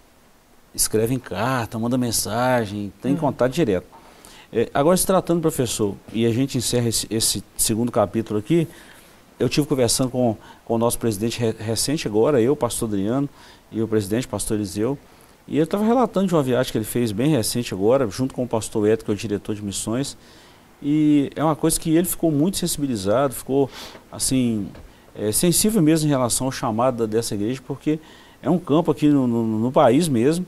[0.74, 3.18] escrevem carta, mandam mensagem, tem uhum.
[3.18, 3.86] contato direto.
[4.52, 8.68] É, agora, se tratando, professor, e a gente encerra esse, esse, segundo capítulo aqui,
[9.40, 13.28] eu tive conversando com, com o nosso presidente re, recente agora, eu, pastor Adriano,
[13.70, 14.98] e o presidente, pastor Eliseu,
[15.46, 18.44] e ele estava relatando de uma viagem que ele fez bem recente agora, junto com
[18.44, 20.16] o pastor Eto, que é o diretor de missões,
[20.82, 23.70] e é uma coisa que ele ficou muito sensibilizado, ficou,
[24.10, 24.68] assim,
[25.14, 28.00] é, sensível mesmo em relação ao chamado dessa igreja, porque
[28.42, 30.44] é um campo aqui no, no, no país mesmo,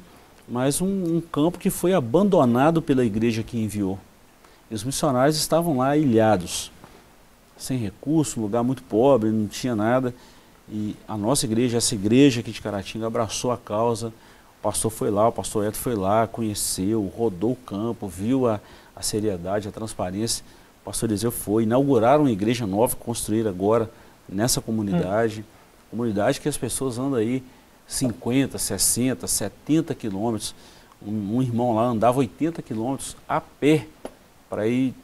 [0.48, 3.98] mas um, um, campo que foi abandonado pela igreja que enviou.
[4.70, 6.72] E os missionários estavam lá ilhados,
[7.56, 10.14] sem recurso, um lugar muito pobre, não tinha nada.
[10.68, 14.12] E a nossa igreja, essa igreja aqui de Caratinga, abraçou a causa.
[14.64, 18.58] O pastor foi lá, o pastor Eto foi lá, conheceu, rodou o campo, viu a,
[18.96, 20.42] a seriedade, a transparência.
[20.80, 23.90] O pastor Eliseu foi, inauguraram uma igreja nova, construíram agora
[24.26, 25.42] nessa comunidade.
[25.42, 25.44] Hum.
[25.90, 27.42] Comunidade que as pessoas andam aí
[27.86, 30.54] 50, 60, 70 quilômetros.
[31.06, 33.86] Um, um, irmão lá andava 80 quilômetros a pé
[34.48, 34.94] para ir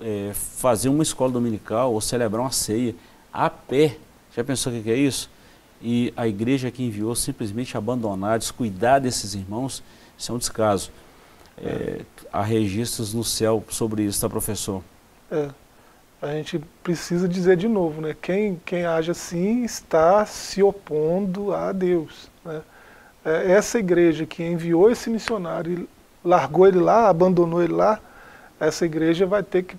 [0.00, 2.94] é, fazer uma escola dominical ou celebrar uma ceia
[3.32, 3.96] a pé.
[4.36, 5.28] Já pensou o que é isso?
[5.80, 9.82] E a igreja que enviou simplesmente abandonar, descuidar desses irmãos,
[10.16, 10.90] isso é um descaso.
[11.56, 12.00] É,
[12.32, 14.82] há registros no céu sobre isso, tá, professor?
[15.30, 15.48] É
[16.20, 18.16] a gente precisa dizer de novo, né?
[18.20, 22.28] Quem, quem age assim está se opondo a Deus.
[22.44, 22.60] Né?
[23.24, 25.88] É, essa igreja que enviou esse missionário
[26.24, 28.00] largou ele lá, abandonou ele lá,
[28.58, 29.76] essa igreja vai ter que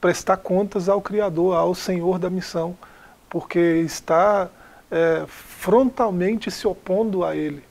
[0.00, 2.76] prestar contas ao Criador, ao Senhor da missão,
[3.28, 4.48] porque está
[4.90, 7.62] é, frontalmente se opondo a Ele,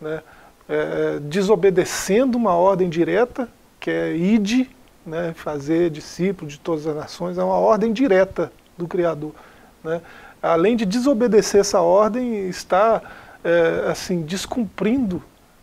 [0.00, 0.22] né?
[0.68, 3.48] É, desobedecendo uma ordem direta,
[3.78, 4.70] que é ide,
[5.04, 9.34] né, fazer discípulo de todas as nações, é uma ordem direta do Criador.
[9.82, 10.00] Né?
[10.40, 13.02] Além de desobedecer essa ordem, está
[13.44, 15.22] é, assim descumprindo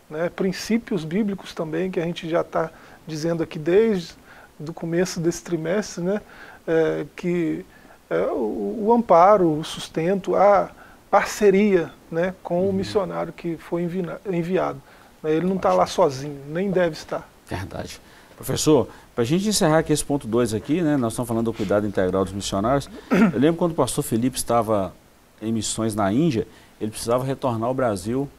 [0.10, 2.70] né, princípios bíblicos também, que a gente já está
[3.08, 4.14] dizendo aqui desde
[4.60, 6.22] o começo desse trimestre, né,
[6.68, 7.66] é, que
[8.10, 10.72] é, o, o, amparo, o sustento, a
[11.10, 12.70] parceria né, com uhum.
[12.70, 13.84] o missionário que foi
[14.30, 14.82] enviado.
[15.24, 17.28] Né, ele não está lá sozinho, nem deve estar.
[17.48, 18.00] Verdade.
[18.36, 21.54] Professor, para a gente encerrar aqui esse ponto 2 aqui, né, nós estamos falando do
[21.54, 22.90] cuidado integral dos missionários.
[23.12, 24.94] Eu lembro quando o pastor Felipe estava
[25.42, 26.48] em missões na Índia,
[26.80, 28.30] ele precisava retornar ao Brasil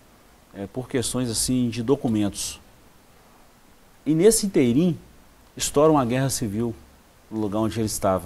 [0.54, 2.60] é, por questões assim de documentos.
[4.06, 4.98] E nesse inteirinho,
[5.56, 6.74] estoura uma guerra civil
[7.30, 8.24] no lugar onde ele estava.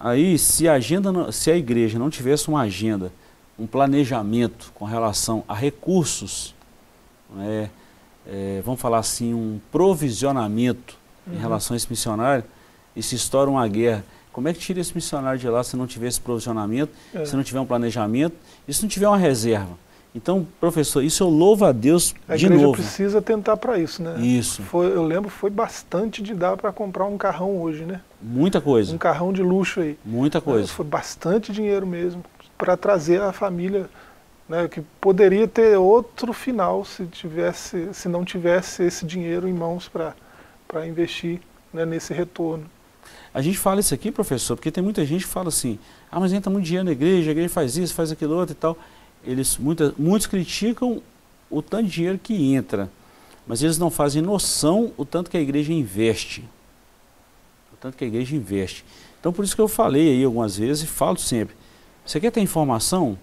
[0.00, 3.12] Aí, se a, agenda, se a igreja não tivesse uma agenda,
[3.58, 6.54] um planejamento com relação a recursos,
[7.40, 7.68] é,
[8.26, 11.34] é, vamos falar assim, um provisionamento uhum.
[11.34, 12.44] em relação a esse missionário,
[12.96, 15.86] e se estoura uma guerra, como é que tira esse missionário de lá se não
[15.86, 17.24] tiver esse provisionamento, é.
[17.24, 18.36] se não tiver um planejamento,
[18.66, 19.84] e se não tiver uma reserva?
[20.12, 22.54] Então, professor, isso eu louvo a Deus a de novo.
[22.54, 24.20] A igreja precisa tentar para isso, né?
[24.20, 24.62] Isso.
[24.62, 28.00] Foi, eu lembro, foi bastante de dar para comprar um carrão hoje, né?
[28.22, 28.94] Muita coisa.
[28.94, 29.98] Um carrão de luxo aí.
[30.04, 30.64] Muita coisa.
[30.64, 32.22] É, foi bastante dinheiro mesmo
[32.56, 33.88] para trazer a família,
[34.48, 34.68] né?
[34.68, 40.86] Que poderia ter outro final se tivesse, se não tivesse esse dinheiro em mãos para
[40.86, 41.40] investir
[41.72, 42.64] né, nesse retorno.
[43.32, 45.78] A gente fala isso aqui, professor, porque tem muita gente que fala assim,
[46.10, 48.56] ah, mas entra muito dinheiro na igreja, a igreja faz isso, faz aquilo outro e
[48.56, 48.78] tal
[49.26, 51.02] eles muitos criticam
[51.50, 52.90] o tanto de dinheiro que entra,
[53.46, 56.42] mas eles não fazem noção o tanto que a igreja investe.
[57.72, 58.84] O tanto que a igreja investe.
[59.20, 61.54] Então por isso que eu falei aí algumas vezes e falo sempre.
[62.04, 63.18] Você quer ter informação?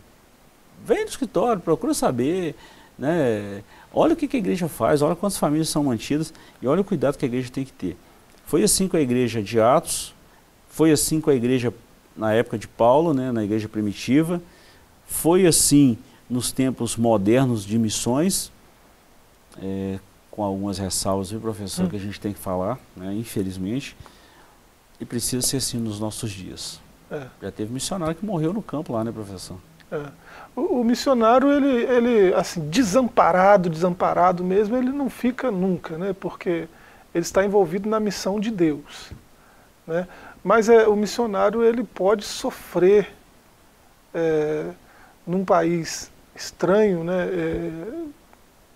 [0.83, 2.55] Vem no escritório, procura saber,
[2.97, 3.63] né?
[3.93, 6.83] Olha o que, que a igreja faz, olha quantas famílias são mantidas e olha o
[6.83, 7.97] cuidado que a igreja tem que ter.
[8.45, 10.13] Foi assim com a igreja de Atos,
[10.69, 11.73] foi assim com a igreja
[12.15, 14.41] na época de Paulo, né, na igreja primitiva,
[15.05, 15.97] foi assim
[16.29, 18.51] nos tempos modernos de missões,
[19.61, 21.89] é, com algumas ressalvas, viu, professor, hum.
[21.89, 23.95] que a gente tem que falar, né, infelizmente,
[24.99, 26.79] e precisa ser assim nos nossos dias.
[27.11, 27.27] É.
[27.41, 29.57] Já teve missionário que morreu no campo lá, né, professor?
[29.91, 30.01] É.
[30.55, 36.69] O, o, missionário, ele, ele, assim, desamparado, desamparado mesmo, ele não fica nunca, né, porque
[37.13, 39.11] ele está envolvido na missão de Deus.
[39.85, 40.07] Né?
[40.41, 43.13] Mas é, o missionário, ele pode sofrer
[44.13, 44.67] é,
[45.27, 47.71] num país estranho, né, é,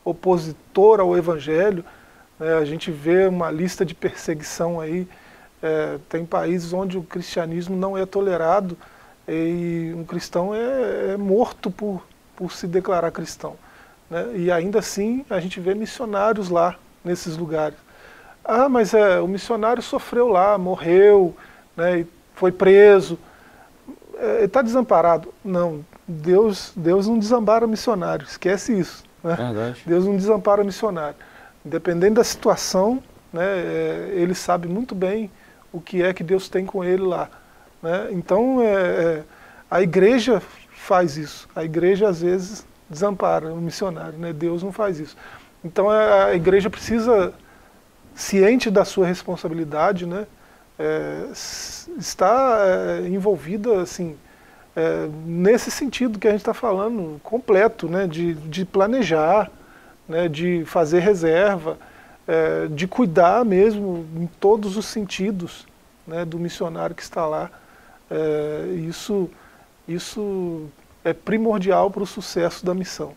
[0.03, 1.83] opositor ao Evangelho,
[2.37, 5.07] né, a gente vê uma lista de perseguição aí,
[5.65, 8.77] é, tem países onde o cristianismo não é tolerado
[9.27, 13.55] e um cristão é, é morto por, por se declarar cristão.
[14.07, 17.77] Né, e ainda assim a gente vê missionários lá, nesses lugares.
[18.43, 21.35] Ah, mas é, o missionário sofreu lá, morreu,
[21.75, 23.17] né, foi preso,
[24.19, 25.33] é, está desamparado.
[25.43, 29.03] Não, Deus, Deus não desampara missionário, esquece isso.
[29.23, 29.35] Né?
[29.83, 31.15] Deus não desampara missionário.
[31.65, 33.01] Independente da situação,
[33.33, 35.31] né, é, ele sabe muito bem
[35.75, 37.29] o que é que Deus tem com ele lá.
[37.81, 38.07] Né?
[38.11, 39.23] Então, é, é,
[39.69, 41.47] a igreja faz isso.
[41.55, 44.17] A igreja, às vezes, desampara o missionário.
[44.17, 44.31] Né?
[44.31, 45.17] Deus não faz isso.
[45.63, 47.33] Então, é, a igreja precisa,
[48.13, 50.25] ciente da sua responsabilidade, né,
[50.77, 51.25] é,
[51.97, 54.15] está é, envolvida assim,
[54.75, 59.49] é, nesse sentido que a gente está falando, completo, né, de, de planejar,
[60.07, 61.77] né, de fazer reserva,
[62.27, 65.65] é, de cuidar mesmo em todos os sentidos
[66.05, 67.51] né, do missionário que está lá.
[68.09, 69.29] É, isso,
[69.87, 70.67] isso
[71.03, 73.13] é primordial para o sucesso da missão.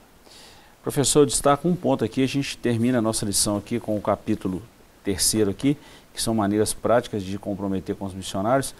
[0.82, 4.00] Professor, eu destaco um ponto aqui, a gente termina a nossa lição aqui com o
[4.00, 4.62] capítulo
[5.04, 5.76] terceiro aqui,
[6.14, 8.74] que são maneiras práticas de comprometer com os missionários,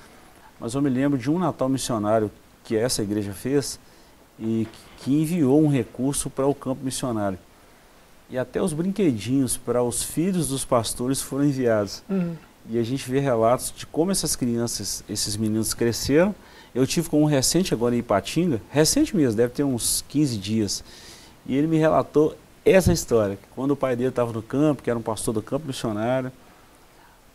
[0.60, 2.30] mas eu me lembro de um Natal missionário
[2.64, 3.78] que essa igreja fez
[4.38, 4.66] e
[4.98, 7.38] que enviou um recurso para o campo missionário.
[8.30, 12.02] E até os brinquedinhos para os filhos dos pastores foram enviados.
[12.08, 12.36] Uhum.
[12.68, 16.34] E a gente vê relatos de como essas crianças, esses meninos cresceram.
[16.74, 20.84] Eu tive com um recente agora em Ipatinga, recente mesmo, deve ter uns 15 dias.
[21.46, 24.90] E ele me relatou essa história, que quando o pai dele estava no campo, que
[24.90, 26.30] era um pastor do campo missionário,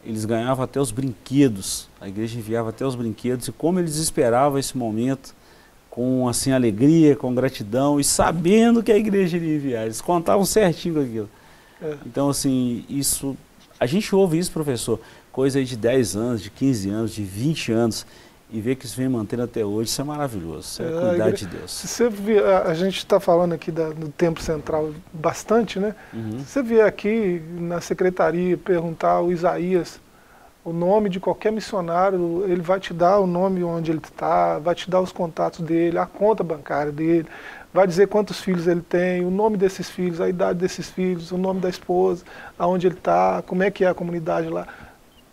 [0.05, 4.59] eles ganhavam até os brinquedos, a igreja enviava até os brinquedos, e como eles esperavam
[4.59, 5.33] esse momento,
[5.93, 10.95] com assim alegria, com gratidão, e sabendo que a igreja iria enviar, eles contavam certinho
[10.95, 11.29] com aquilo.
[11.79, 11.93] É.
[12.03, 13.37] Então assim, isso,
[13.79, 14.99] a gente ouve isso professor,
[15.31, 18.07] coisa aí de 10 anos, de 15 anos, de 20 anos,
[18.49, 21.31] e ver que isso vem mantendo até hoje, isso é maravilhoso, isso é, é cuidar
[21.31, 21.71] de Deus.
[21.71, 25.93] Se você a, a gente está falando aqui da, do tempo central bastante, né?
[26.11, 26.39] Uhum.
[26.39, 30.01] Se você vier aqui na secretaria perguntar ao Isaías
[30.65, 34.73] o nome de qualquer missionário, ele vai te dar o nome onde ele está, vai
[34.73, 37.27] te dar os contatos dele, a conta bancária dele,
[37.73, 41.37] vai dizer quantos filhos ele tem, o nome desses filhos, a idade desses filhos, o
[41.37, 42.23] nome da esposa,
[42.57, 44.67] aonde ele está, como é que é a comunidade lá.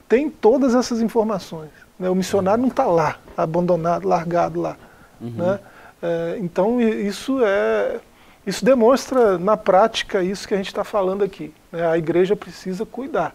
[0.08, 1.70] Tem todas essas informações.
[1.98, 2.08] Né?
[2.08, 4.76] O missionário não está lá, abandonado, largado lá.
[5.20, 5.30] Uhum.
[5.36, 5.60] Né?
[6.02, 8.00] É, então isso é
[8.46, 11.52] isso demonstra na prática isso que a gente está falando aqui.
[11.70, 11.86] Né?
[11.86, 13.34] A igreja precisa cuidar,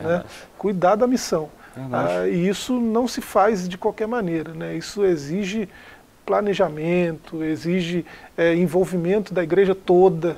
[0.00, 0.24] né?
[0.58, 1.48] cuidar da missão.
[1.90, 4.52] Ah, e isso não se faz de qualquer maneira.
[4.52, 4.76] Né?
[4.76, 5.68] Isso exige
[6.24, 8.04] planejamento, exige
[8.36, 10.36] é, envolvimento da igreja toda.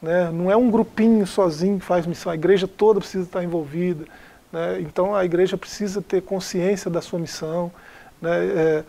[0.00, 0.30] Né?
[0.32, 4.04] Não é um grupinho sozinho que faz missão, a igreja toda precisa estar envolvida.
[4.52, 4.80] Né?
[4.80, 7.72] Então a igreja precisa ter consciência da sua missão,
[8.20, 8.46] Né?
[8.46, 8.84] É,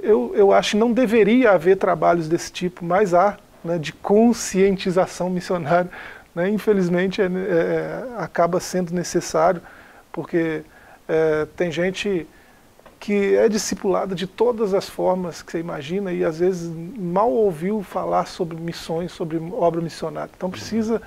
[0.00, 5.28] eu, eu acho que não deveria haver trabalhos desse tipo, mas há, né, de conscientização
[5.28, 5.90] missionária.
[6.34, 6.50] Né?
[6.50, 9.60] Infelizmente, é, é, acaba sendo necessário,
[10.12, 10.62] porque
[11.08, 12.26] é, tem gente
[12.98, 17.82] que é discipulada de todas as formas que você imagina e às vezes mal ouviu
[17.82, 20.30] falar sobre missões, sobre obra missionária.
[20.36, 21.02] Então precisa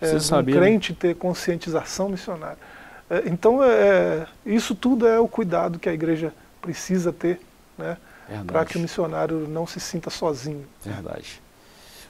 [0.00, 0.52] é, um né?
[0.52, 2.56] crente ter conscientização missionária.
[3.10, 7.38] É, então é, isso tudo é o cuidado que a igreja precisa ter,
[7.76, 7.98] né,
[8.46, 10.64] para que o missionário não se sinta sozinho.
[10.82, 11.42] Verdade.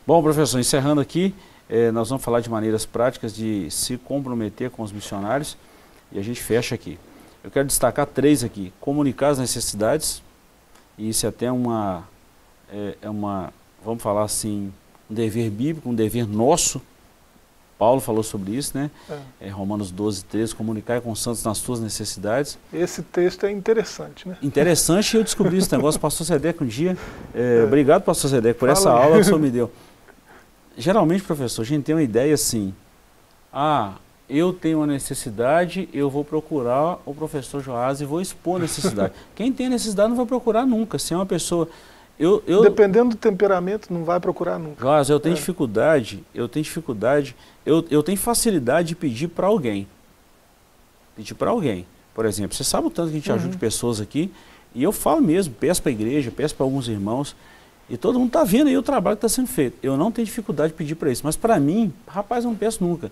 [0.06, 1.34] Bom, professor, encerrando aqui,
[1.68, 5.56] é, nós vamos falar de maneiras práticas de se comprometer com os missionários
[6.12, 6.98] e a gente fecha aqui.
[7.42, 8.72] Eu quero destacar três aqui.
[8.80, 10.22] Comunicar as necessidades,
[10.96, 12.04] e isso é até uma,
[12.72, 13.52] é, é uma,
[13.84, 14.72] vamos falar assim,
[15.10, 16.80] um dever bíblico, um dever nosso.
[17.76, 18.90] Paulo falou sobre isso, né?
[19.10, 19.48] É.
[19.48, 22.56] É, Romanos 12, 13, comunicar com os santos nas suas necessidades.
[22.72, 24.38] Esse texto é interessante, né?
[24.40, 26.96] Interessante, e eu descobri esse negócio, pastor Sedeco, um dia.
[27.34, 27.64] É, é.
[27.64, 29.70] Obrigado, pastor Sedeco, por Fala essa aula que o senhor me deu.
[30.76, 32.74] Geralmente, professor, a gente tem uma ideia assim,
[33.52, 33.94] ah,
[34.28, 39.12] eu tenho uma necessidade, eu vou procurar o professor Joás e vou expor a necessidade.
[39.34, 40.98] Quem tem necessidade não vai procurar nunca.
[40.98, 41.68] Se é uma pessoa.
[42.18, 44.80] Eu, eu, Dependendo do temperamento, não vai procurar nunca.
[44.80, 45.36] Joás, eu tenho é.
[45.36, 49.86] dificuldade, eu tenho dificuldade, eu, eu tenho facilidade de pedir para alguém.
[51.16, 51.86] Pedir para alguém.
[52.14, 53.36] Por exemplo, você sabe o tanto que a gente uhum.
[53.36, 54.32] ajuda pessoas aqui,
[54.74, 57.34] e eu falo mesmo, peço para a igreja, peço para alguns irmãos,
[57.88, 59.76] e todo mundo está vendo aí o trabalho que está sendo feito.
[59.82, 62.82] Eu não tenho dificuldade de pedir para isso, mas para mim, rapaz, eu não peço
[62.82, 63.10] nunca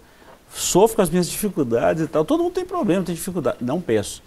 [0.54, 2.24] sofro com as minhas dificuldades e tal.
[2.24, 3.58] Todo mundo tem problema, tem dificuldade.
[3.60, 4.22] Não peço.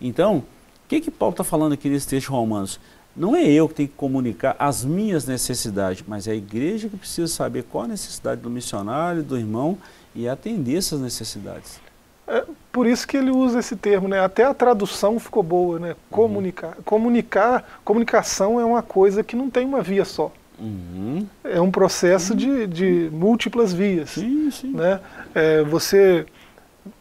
[0.00, 0.44] Então, o
[0.88, 2.80] que, que Paulo está falando aqui nesse texto de Romanos?
[3.16, 6.96] Não é eu que tenho que comunicar as minhas necessidades, mas é a igreja que
[6.96, 9.76] precisa saber qual a necessidade do missionário, do irmão
[10.14, 11.80] e atender essas necessidades.
[12.26, 14.20] É por isso que ele usa esse termo, né?
[14.20, 15.96] Até a tradução ficou boa, né?
[16.10, 16.76] Comunicar.
[16.76, 16.82] Uhum.
[16.84, 20.32] Comunicar, comunicação é uma coisa que não tem uma via só.
[20.58, 21.26] Uhum.
[21.42, 22.38] É um processo uhum.
[22.38, 24.10] de, de múltiplas vias.
[24.10, 24.72] Sim, sim.
[24.72, 25.00] Né?
[25.34, 26.26] É, você,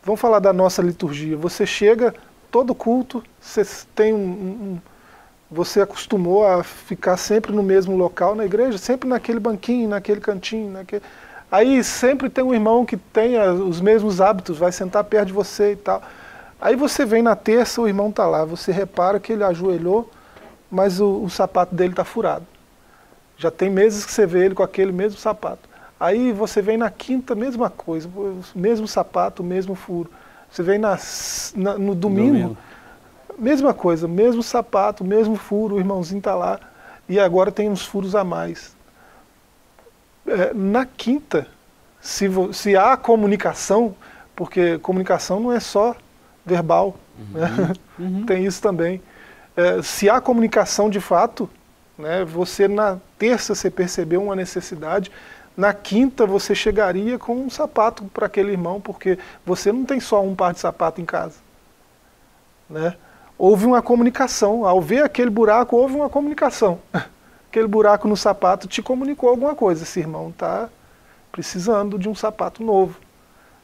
[0.04, 1.38] vamos falar da nossa liturgia.
[1.38, 2.16] Você chega
[2.50, 3.64] todo culto, você
[3.94, 4.80] tem um, um,
[5.52, 10.72] você acostumou a ficar sempre no mesmo local na igreja, sempre naquele banquinho, naquele cantinho,
[10.72, 11.04] naquele.
[11.52, 15.72] Aí sempre tem um irmão que tem os mesmos hábitos, vai sentar perto de você
[15.72, 16.02] e tal.
[16.62, 20.10] Aí você vem na terça, o irmão está lá, você repara que ele ajoelhou,
[20.70, 22.46] mas o, o sapato dele está furado.
[23.38, 25.68] Já tem meses que você vê ele com aquele mesmo sapato.
[26.00, 28.10] Aí você vem na quinta, mesma coisa,
[28.54, 30.10] mesmo sapato, mesmo furo.
[30.52, 30.98] Você vem na,
[31.56, 32.58] na no domingo, domingo,
[33.38, 36.60] mesma coisa, mesmo sapato, mesmo furo, o irmãozinho está lá.
[37.08, 38.76] E agora tem uns furos a mais.
[40.30, 41.48] É, na quinta,
[42.00, 43.96] se, se há comunicação,
[44.36, 45.96] porque comunicação não é só
[46.46, 47.74] verbal, uhum, né?
[48.00, 48.26] uhum.
[48.26, 49.02] tem isso também.
[49.56, 51.50] É, se há comunicação de fato,
[52.00, 52.24] né?
[52.24, 55.12] Você na terça você percebeu uma necessidade,
[55.56, 60.24] na quinta você chegaria com um sapato para aquele irmão, porque você não tem só
[60.24, 61.36] um par de sapato em casa.
[62.70, 62.96] Né?
[63.38, 66.80] Houve uma comunicação, ao ver aquele buraco, houve uma comunicação.
[67.50, 69.84] Aquele buraco no sapato te comunicou alguma coisa.
[69.84, 70.70] Esse irmão está
[71.32, 72.98] precisando de um sapato novo.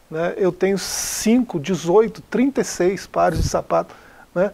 [0.10, 0.34] Né?
[0.38, 3.96] Eu tenho 5, 18, 36 pares de sapato.
[4.34, 4.52] Né?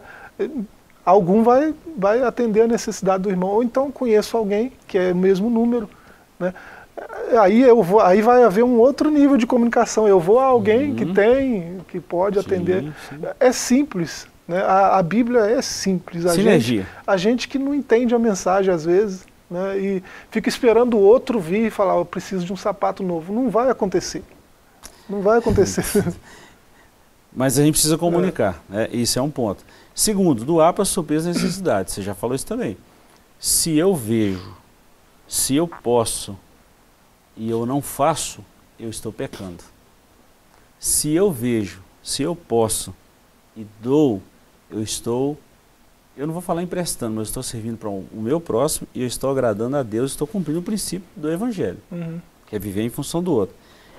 [1.04, 5.16] algum vai, vai atender a necessidade do irmão, ou então conheço alguém que é o
[5.16, 5.88] mesmo número.
[6.38, 6.54] Né?
[7.40, 10.06] Aí, eu vou, aí vai haver um outro nível de comunicação.
[10.06, 10.96] Eu vou a alguém uhum.
[10.96, 12.92] que tem, que pode sim, atender.
[13.08, 13.20] Sim.
[13.40, 14.26] É simples.
[14.46, 14.60] Né?
[14.60, 16.26] A, a, Bíblia é simples.
[16.26, 16.82] A Sinergia.
[16.82, 19.78] gente, a gente que não entende a mensagem às vezes né?
[19.78, 23.32] e fica esperando o outro vir e falar: Eu preciso de um sapato novo.
[23.32, 24.22] Não vai acontecer.
[25.08, 25.84] Não vai acontecer.
[27.34, 28.62] Mas a gente precisa comunicar.
[28.70, 28.74] É.
[28.74, 28.88] Né?
[28.92, 29.64] Isso é um ponto.
[29.94, 31.94] Segundo, doar para suprir as necessidades.
[31.94, 32.76] Você já falou isso também.
[33.38, 34.54] Se eu vejo,
[35.26, 36.36] se eu posso
[37.36, 38.44] e eu não faço,
[38.78, 39.64] eu estou pecando.
[40.78, 42.94] Se eu vejo, se eu posso
[43.56, 44.22] e dou,
[44.72, 45.38] eu estou,
[46.16, 49.30] eu não vou falar emprestando, mas estou servindo para o meu próximo e eu estou
[49.30, 52.20] agradando a Deus, estou cumprindo o princípio do Evangelho, uhum.
[52.46, 53.54] que é viver em função do outro.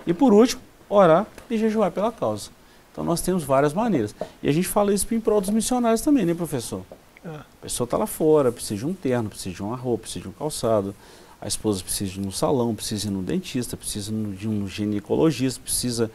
[0.05, 2.49] E por último, orar e jejuar pela causa.
[2.91, 4.15] Então nós temos várias maneiras.
[4.41, 6.83] E a gente fala isso em prol dos missionários também, né, professor?
[7.25, 7.29] É.
[7.29, 10.29] A pessoa está lá fora, precisa de um terno, precisa de uma roupa, precisa de
[10.29, 10.93] um calçado.
[11.41, 16.11] A esposa precisa de um salão, precisa ir no dentista, precisa de um ginecologista, precisa,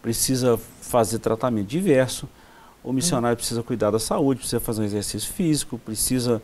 [0.00, 2.28] precisa fazer tratamento diverso.
[2.82, 6.42] O missionário precisa cuidar da saúde, precisa fazer um exercício físico, precisa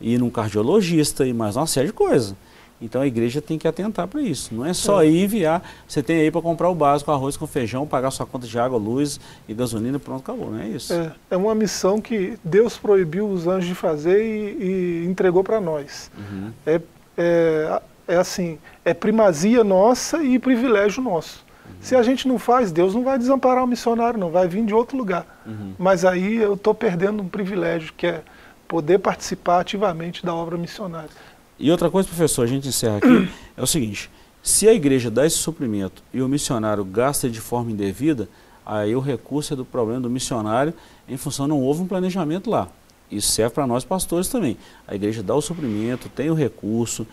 [0.00, 2.34] ir num cardiologista e mais uma série de coisas.
[2.80, 4.54] Então a igreja tem que atentar para isso.
[4.54, 5.08] Não é só é.
[5.08, 5.62] ir enviar.
[5.86, 8.78] Você tem aí para comprar o básico, arroz com feijão, pagar sua conta de água,
[8.78, 10.50] luz e gasolina, pronto, acabou.
[10.50, 10.92] Não é isso.
[10.92, 15.60] É, é uma missão que Deus proibiu os anjos de fazer e, e entregou para
[15.60, 16.10] nós.
[16.16, 16.50] Uhum.
[16.64, 16.80] É,
[17.18, 21.44] é, é assim, é primazia nossa e privilégio nosso.
[21.80, 24.74] Se a gente não faz, Deus não vai desamparar o missionário, não vai vir de
[24.74, 25.42] outro lugar.
[25.46, 25.74] Uhum.
[25.78, 28.22] Mas aí eu estou perdendo um privilégio que é
[28.68, 31.10] poder participar ativamente da obra missionária.
[31.58, 34.10] E outra coisa, professor, a gente encerra aqui, é o seguinte,
[34.42, 38.28] se a igreja dá esse suprimento e o missionário gasta de forma indevida,
[38.64, 40.72] aí o recurso é do problema do missionário
[41.08, 42.68] em função não houve um planejamento lá.
[43.10, 44.56] Isso serve para nós pastores também.
[44.86, 47.04] A igreja dá o suprimento, tem o recurso,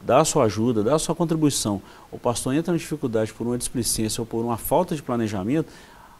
[0.00, 1.80] dá a sua ajuda, dá a sua contribuição.
[2.10, 5.70] O pastor entra em dificuldade por uma displicência ou por uma falta de planejamento,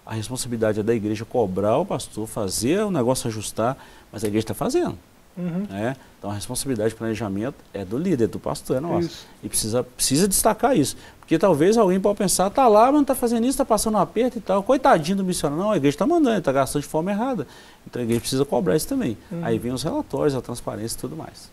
[0.05, 3.76] a responsabilidade é da igreja cobrar o pastor, fazer o negócio ajustar,
[4.11, 4.99] mas a igreja está fazendo.
[5.37, 5.66] Uhum.
[5.70, 5.97] Né?
[6.18, 9.07] Então a responsabilidade de planejamento é do líder, do pastor, é nossa.
[9.07, 9.26] Isso.
[9.43, 10.97] E precisa, precisa destacar isso.
[11.20, 13.99] Porque talvez alguém pode pensar, está lá, mas não está fazendo isso, está passando um
[13.99, 14.62] aperto e tal.
[14.64, 15.62] Coitadinho do missionário.
[15.62, 17.47] Não, a igreja está mandando, está gastando de forma errada.
[17.87, 19.16] Então a igreja precisa cobrar isso também.
[19.31, 19.45] Uhum.
[19.45, 21.51] Aí vem os relatórios, a transparência e tudo mais.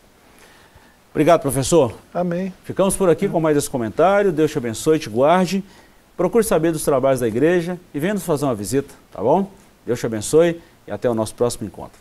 [1.18, 1.96] Obrigado, professor.
[2.14, 2.54] Amém.
[2.64, 4.32] Ficamos por aqui com mais esse comentário.
[4.32, 5.64] Deus te abençoe, te guarde.
[6.16, 9.50] Procure saber dos trabalhos da igreja e venha nos fazer uma visita, tá bom?
[9.84, 12.00] Deus te abençoe e até o nosso próximo encontro.